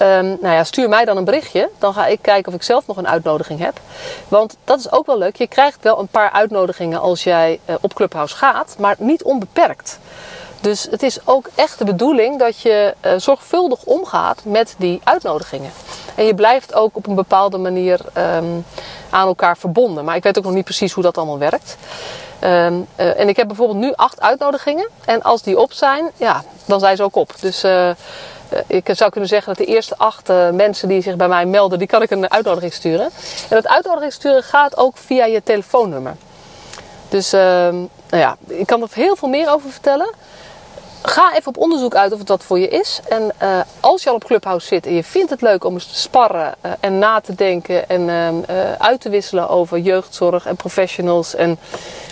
um, 0.02 0.38
nou 0.40 0.54
ja, 0.54 0.64
stuur 0.64 0.88
mij 0.88 1.04
dan 1.04 1.16
een 1.16 1.24
berichtje. 1.24 1.68
Dan 1.78 1.94
ga 1.94 2.06
ik 2.06 2.18
kijken 2.22 2.48
of 2.48 2.54
ik 2.54 2.62
zelf 2.62 2.86
nog 2.86 2.96
een 2.96 3.08
uitnodiging 3.08 3.60
heb. 3.60 3.80
Want 4.28 4.56
dat 4.64 4.78
is 4.78 4.92
ook 4.92 5.06
wel 5.06 5.18
leuk. 5.18 5.36
Je 5.36 5.46
krijgt 5.46 5.78
wel 5.82 5.98
een 5.98 6.08
paar 6.08 6.30
uitnodigingen 6.30 7.00
als 7.00 7.24
jij 7.24 7.60
uh, 7.66 7.74
op 7.80 7.94
Clubhouse 7.94 8.36
gaat, 8.36 8.74
maar 8.78 8.96
niet 8.98 9.22
onbeperkt. 9.22 9.98
Dus 10.62 10.88
het 10.90 11.02
is 11.02 11.18
ook 11.24 11.48
echt 11.54 11.78
de 11.78 11.84
bedoeling 11.84 12.38
dat 12.38 12.60
je 12.60 12.94
uh, 13.06 13.12
zorgvuldig 13.16 13.84
omgaat 13.84 14.44
met 14.44 14.74
die 14.78 15.00
uitnodigingen. 15.04 15.70
En 16.14 16.24
je 16.24 16.34
blijft 16.34 16.74
ook 16.74 16.96
op 16.96 17.06
een 17.06 17.14
bepaalde 17.14 17.58
manier 17.58 18.00
um, 18.18 18.64
aan 19.10 19.26
elkaar 19.26 19.56
verbonden. 19.56 20.04
Maar 20.04 20.16
ik 20.16 20.22
weet 20.22 20.38
ook 20.38 20.44
nog 20.44 20.52
niet 20.52 20.64
precies 20.64 20.92
hoe 20.92 21.02
dat 21.02 21.16
allemaal 21.16 21.38
werkt. 21.38 21.76
Um, 22.44 22.86
uh, 22.96 23.20
en 23.20 23.28
ik 23.28 23.36
heb 23.36 23.46
bijvoorbeeld 23.46 23.78
nu 23.78 23.92
acht 23.94 24.20
uitnodigingen. 24.20 24.88
En 25.04 25.22
als 25.22 25.42
die 25.42 25.58
op 25.58 25.72
zijn, 25.72 26.10
ja, 26.16 26.42
dan 26.64 26.80
zijn 26.80 26.96
ze 26.96 27.02
ook 27.02 27.16
op. 27.16 27.34
Dus 27.40 27.64
uh, 27.64 27.90
ik 28.66 28.88
zou 28.92 29.10
kunnen 29.10 29.28
zeggen 29.28 29.54
dat 29.54 29.66
de 29.66 29.72
eerste 29.72 29.96
acht 29.96 30.28
mensen 30.52 30.88
die 30.88 31.02
zich 31.02 31.16
bij 31.16 31.28
mij 31.28 31.46
melden, 31.46 31.78
die 31.78 31.88
kan 31.88 32.02
ik 32.02 32.10
een 32.10 32.30
uitnodiging 32.30 32.72
sturen. 32.72 33.06
En 33.48 33.56
dat 33.56 33.66
uitnodiging 33.66 34.12
sturen 34.12 34.42
gaat 34.42 34.76
ook 34.76 34.96
via 34.96 35.24
je 35.24 35.42
telefoonnummer. 35.42 36.16
Dus 37.08 37.34
uh, 37.34 37.40
nou 37.40 37.88
ja, 38.10 38.36
ik 38.46 38.66
kan 38.66 38.82
er 38.82 38.88
heel 38.92 39.16
veel 39.16 39.28
meer 39.28 39.52
over 39.52 39.70
vertellen. 39.70 40.10
Ga 41.04 41.34
even 41.34 41.48
op 41.48 41.56
onderzoek 41.56 41.94
uit 41.94 42.12
of 42.12 42.18
het 42.18 42.28
wat 42.28 42.44
voor 42.44 42.58
je 42.58 42.68
is. 42.68 43.00
En 43.08 43.32
uh, 43.42 43.60
als 43.80 44.02
je 44.02 44.08
al 44.08 44.14
op 44.14 44.24
Clubhouse 44.24 44.66
zit 44.66 44.86
en 44.86 44.94
je 44.94 45.04
vindt 45.04 45.30
het 45.30 45.40
leuk 45.40 45.64
om 45.64 45.74
eens 45.74 45.86
te 45.86 45.94
sparren 45.98 46.54
uh, 46.66 46.72
en 46.80 46.98
na 46.98 47.20
te 47.20 47.34
denken 47.34 47.88
en 47.88 48.00
uh, 48.08 48.72
uit 48.72 49.00
te 49.00 49.08
wisselen 49.08 49.48
over 49.48 49.78
jeugdzorg 49.78 50.46
en 50.46 50.56
professionals 50.56 51.34
en 51.34 51.58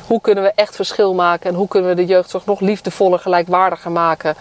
hoe 0.06 0.20
kunnen 0.20 0.44
we 0.44 0.52
echt 0.54 0.76
verschil 0.76 1.14
maken 1.14 1.50
en 1.50 1.56
hoe 1.56 1.68
kunnen 1.68 1.90
we 1.90 1.96
de 1.96 2.06
jeugdzorg 2.06 2.46
nog 2.46 2.60
liefdevoller, 2.60 3.18
gelijkwaardiger 3.18 3.90
maken. 3.90 4.34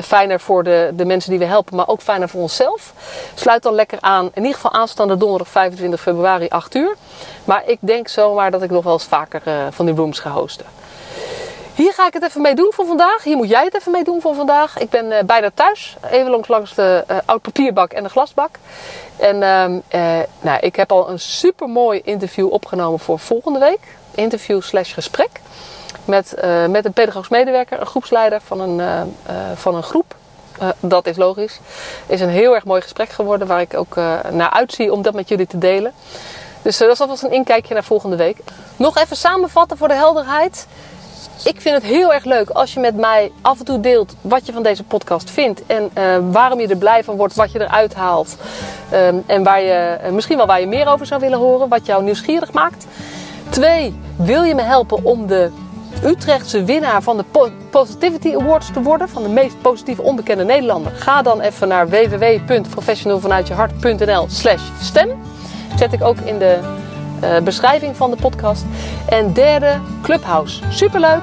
fijner 0.00 0.40
voor 0.40 0.64
de, 0.64 0.90
de 0.94 1.04
mensen 1.04 1.30
die 1.30 1.38
we 1.38 1.44
helpen, 1.44 1.76
maar 1.76 1.88
ook 1.88 2.00
fijner 2.00 2.28
voor 2.28 2.40
onszelf. 2.40 2.92
Sluit 3.34 3.62
dan 3.62 3.74
lekker 3.74 3.98
aan. 4.00 4.24
In 4.24 4.42
ieder 4.42 4.54
geval 4.54 4.72
aanstaande 4.72 5.16
donderdag 5.16 5.48
25 5.48 6.00
februari 6.00 6.48
8 6.48 6.74
uur. 6.74 6.96
Maar 7.44 7.62
ik 7.66 7.78
denk 7.80 8.08
zomaar 8.08 8.50
dat 8.50 8.62
ik 8.62 8.70
nog 8.70 8.84
wel 8.84 8.92
eens 8.92 9.04
vaker 9.04 9.42
van 9.70 9.86
die 9.86 9.94
rooms 9.94 10.18
ga 10.18 10.30
hosten. 10.30 10.81
Hier 11.74 11.92
ga 11.92 12.06
ik 12.06 12.12
het 12.12 12.22
even 12.22 12.42
mee 12.42 12.54
doen 12.54 12.72
voor 12.74 12.86
vandaag. 12.86 13.22
Hier 13.22 13.36
moet 13.36 13.48
jij 13.48 13.64
het 13.64 13.74
even 13.74 13.92
mee 13.92 14.04
doen 14.04 14.20
voor 14.20 14.34
vandaag. 14.34 14.78
Ik 14.78 14.90
ben 14.90 15.06
uh, 15.06 15.18
bijna 15.26 15.50
thuis. 15.54 15.96
Even 16.10 16.30
langs, 16.30 16.48
langs 16.48 16.74
de 16.74 17.04
uh, 17.10 17.16
oud 17.24 17.42
papierbak 17.42 17.92
en 17.92 18.02
de 18.02 18.08
glasbak. 18.08 18.58
En 19.16 19.34
uh, 19.36 20.18
nou, 20.40 20.58
ik 20.60 20.76
heb 20.76 20.92
al 20.92 21.10
een 21.10 21.20
super 21.20 21.68
mooi 21.68 22.00
interview 22.04 22.52
opgenomen 22.52 22.98
voor 22.98 23.18
volgende 23.18 23.58
week. 23.58 23.80
Interview 24.14 24.62
slash 24.62 24.94
gesprek. 24.94 25.30
Met, 26.04 26.34
met 26.68 26.84
een 26.84 26.92
pedagogisch 26.92 27.28
medewerker, 27.28 27.80
een 27.80 27.86
groepsleider 27.86 28.40
van 28.40 28.60
een, 28.60 28.80
van 29.54 29.74
een 29.74 29.82
groep. 29.82 30.14
dat 30.80 31.06
is 31.06 31.16
logisch. 31.16 31.60
Is 32.06 32.20
een 32.20 32.28
heel 32.28 32.54
erg 32.54 32.64
mooi 32.64 32.80
gesprek 32.80 33.08
geworden 33.08 33.46
waar 33.46 33.60
ik 33.60 33.76
ook 33.76 33.94
naar 34.30 34.50
uitzie 34.50 34.92
om 34.92 35.02
dat 35.02 35.14
met 35.14 35.28
jullie 35.28 35.46
te 35.46 35.58
delen. 35.58 35.92
Dus 36.62 36.78
dat 36.78 36.90
is 36.90 37.00
alvast 37.00 37.22
een 37.22 37.32
inkijkje 37.32 37.74
naar 37.74 37.84
volgende 37.84 38.16
week. 38.16 38.38
Nog 38.76 38.96
even 38.96 39.16
samenvatten 39.16 39.76
voor 39.76 39.88
de 39.88 39.94
helderheid 39.94 40.66
ik 41.44 41.60
vind 41.60 41.74
het 41.74 41.84
heel 41.84 42.12
erg 42.12 42.24
leuk 42.24 42.50
als 42.50 42.74
je 42.74 42.80
met 42.80 42.96
mij 42.96 43.32
af 43.40 43.58
en 43.58 43.64
toe 43.64 43.80
deelt 43.80 44.14
wat 44.20 44.46
je 44.46 44.52
van 44.52 44.62
deze 44.62 44.82
podcast 44.82 45.30
vindt. 45.30 45.62
En 45.66 45.90
uh, 45.98 46.16
waarom 46.30 46.60
je 46.60 46.68
er 46.68 46.76
blij 46.76 47.04
van 47.04 47.16
wordt, 47.16 47.34
wat 47.34 47.52
je 47.52 47.60
eruit 47.60 47.94
haalt. 47.94 48.36
Um, 48.94 49.22
en 49.26 49.42
waar 49.42 49.62
je, 49.62 49.98
uh, 50.04 50.10
misschien 50.10 50.36
wel 50.36 50.46
waar 50.46 50.60
je 50.60 50.66
meer 50.66 50.86
over 50.86 51.06
zou 51.06 51.20
willen 51.20 51.38
horen, 51.38 51.68
wat 51.68 51.86
jou 51.86 52.02
nieuwsgierig 52.02 52.52
maakt. 52.52 52.86
Twee, 53.48 53.94
wil 54.16 54.42
je 54.42 54.54
me 54.54 54.62
helpen 54.62 55.04
om 55.04 55.26
de 55.26 55.50
Utrechtse 56.04 56.64
winnaar 56.64 57.02
van 57.02 57.16
de 57.16 57.24
Positivity 57.70 58.34
Awards 58.34 58.72
te 58.72 58.82
worden, 58.82 59.08
van 59.08 59.22
de 59.22 59.28
meest 59.28 59.62
positieve 59.62 60.02
onbekende 60.02 60.44
Nederlander? 60.44 60.92
Ga 60.92 61.22
dan 61.22 61.40
even 61.40 61.68
naar 61.68 61.88
www.professionalvanuitjehart.nl 61.88 64.26
slash 64.28 64.62
stem. 64.80 65.08
Zet 65.78 65.92
ik 65.92 66.04
ook 66.04 66.16
in 66.16 66.38
de 66.38 66.58
eh, 67.22 67.42
beschrijving 67.42 67.96
van 67.96 68.10
de 68.10 68.16
podcast. 68.16 68.64
En 69.08 69.32
derde, 69.32 69.78
Clubhouse. 70.02 70.62
Superleuk. 70.68 71.22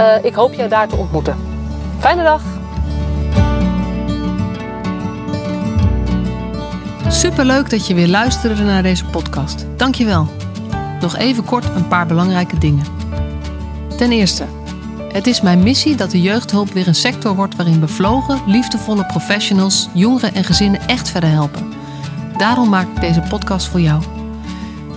Uh, 0.00 0.24
ik 0.24 0.34
hoop 0.34 0.54
jij 0.54 0.68
daar 0.68 0.88
te 0.88 0.96
ontmoeten. 0.96 1.36
Fijne 1.98 2.22
dag. 2.22 2.42
Superleuk 7.08 7.70
dat 7.70 7.86
je 7.86 7.94
weer 7.94 8.08
luisterde 8.08 8.62
naar 8.62 8.82
deze 8.82 9.04
podcast. 9.04 9.66
Dankjewel. 9.76 10.28
Nog 11.00 11.16
even 11.16 11.44
kort 11.44 11.64
een 11.64 11.88
paar 11.88 12.06
belangrijke 12.06 12.58
dingen. 12.58 12.84
Ten 13.96 14.12
eerste, 14.12 14.44
het 15.12 15.26
is 15.26 15.40
mijn 15.40 15.62
missie 15.62 15.96
dat 15.96 16.10
de 16.10 16.20
jeugdhulp 16.20 16.72
weer 16.72 16.88
een 16.88 16.94
sector 16.94 17.34
wordt 17.34 17.56
waarin 17.56 17.80
bevlogen, 17.80 18.40
liefdevolle 18.46 19.06
professionals 19.06 19.88
jongeren 19.92 20.34
en 20.34 20.44
gezinnen 20.44 20.80
echt 20.86 21.08
verder 21.08 21.30
helpen. 21.30 21.72
Daarom 22.36 22.68
maak 22.68 22.86
ik 22.94 23.00
deze 23.00 23.20
podcast 23.20 23.66
voor 23.66 23.80
jou. 23.80 24.15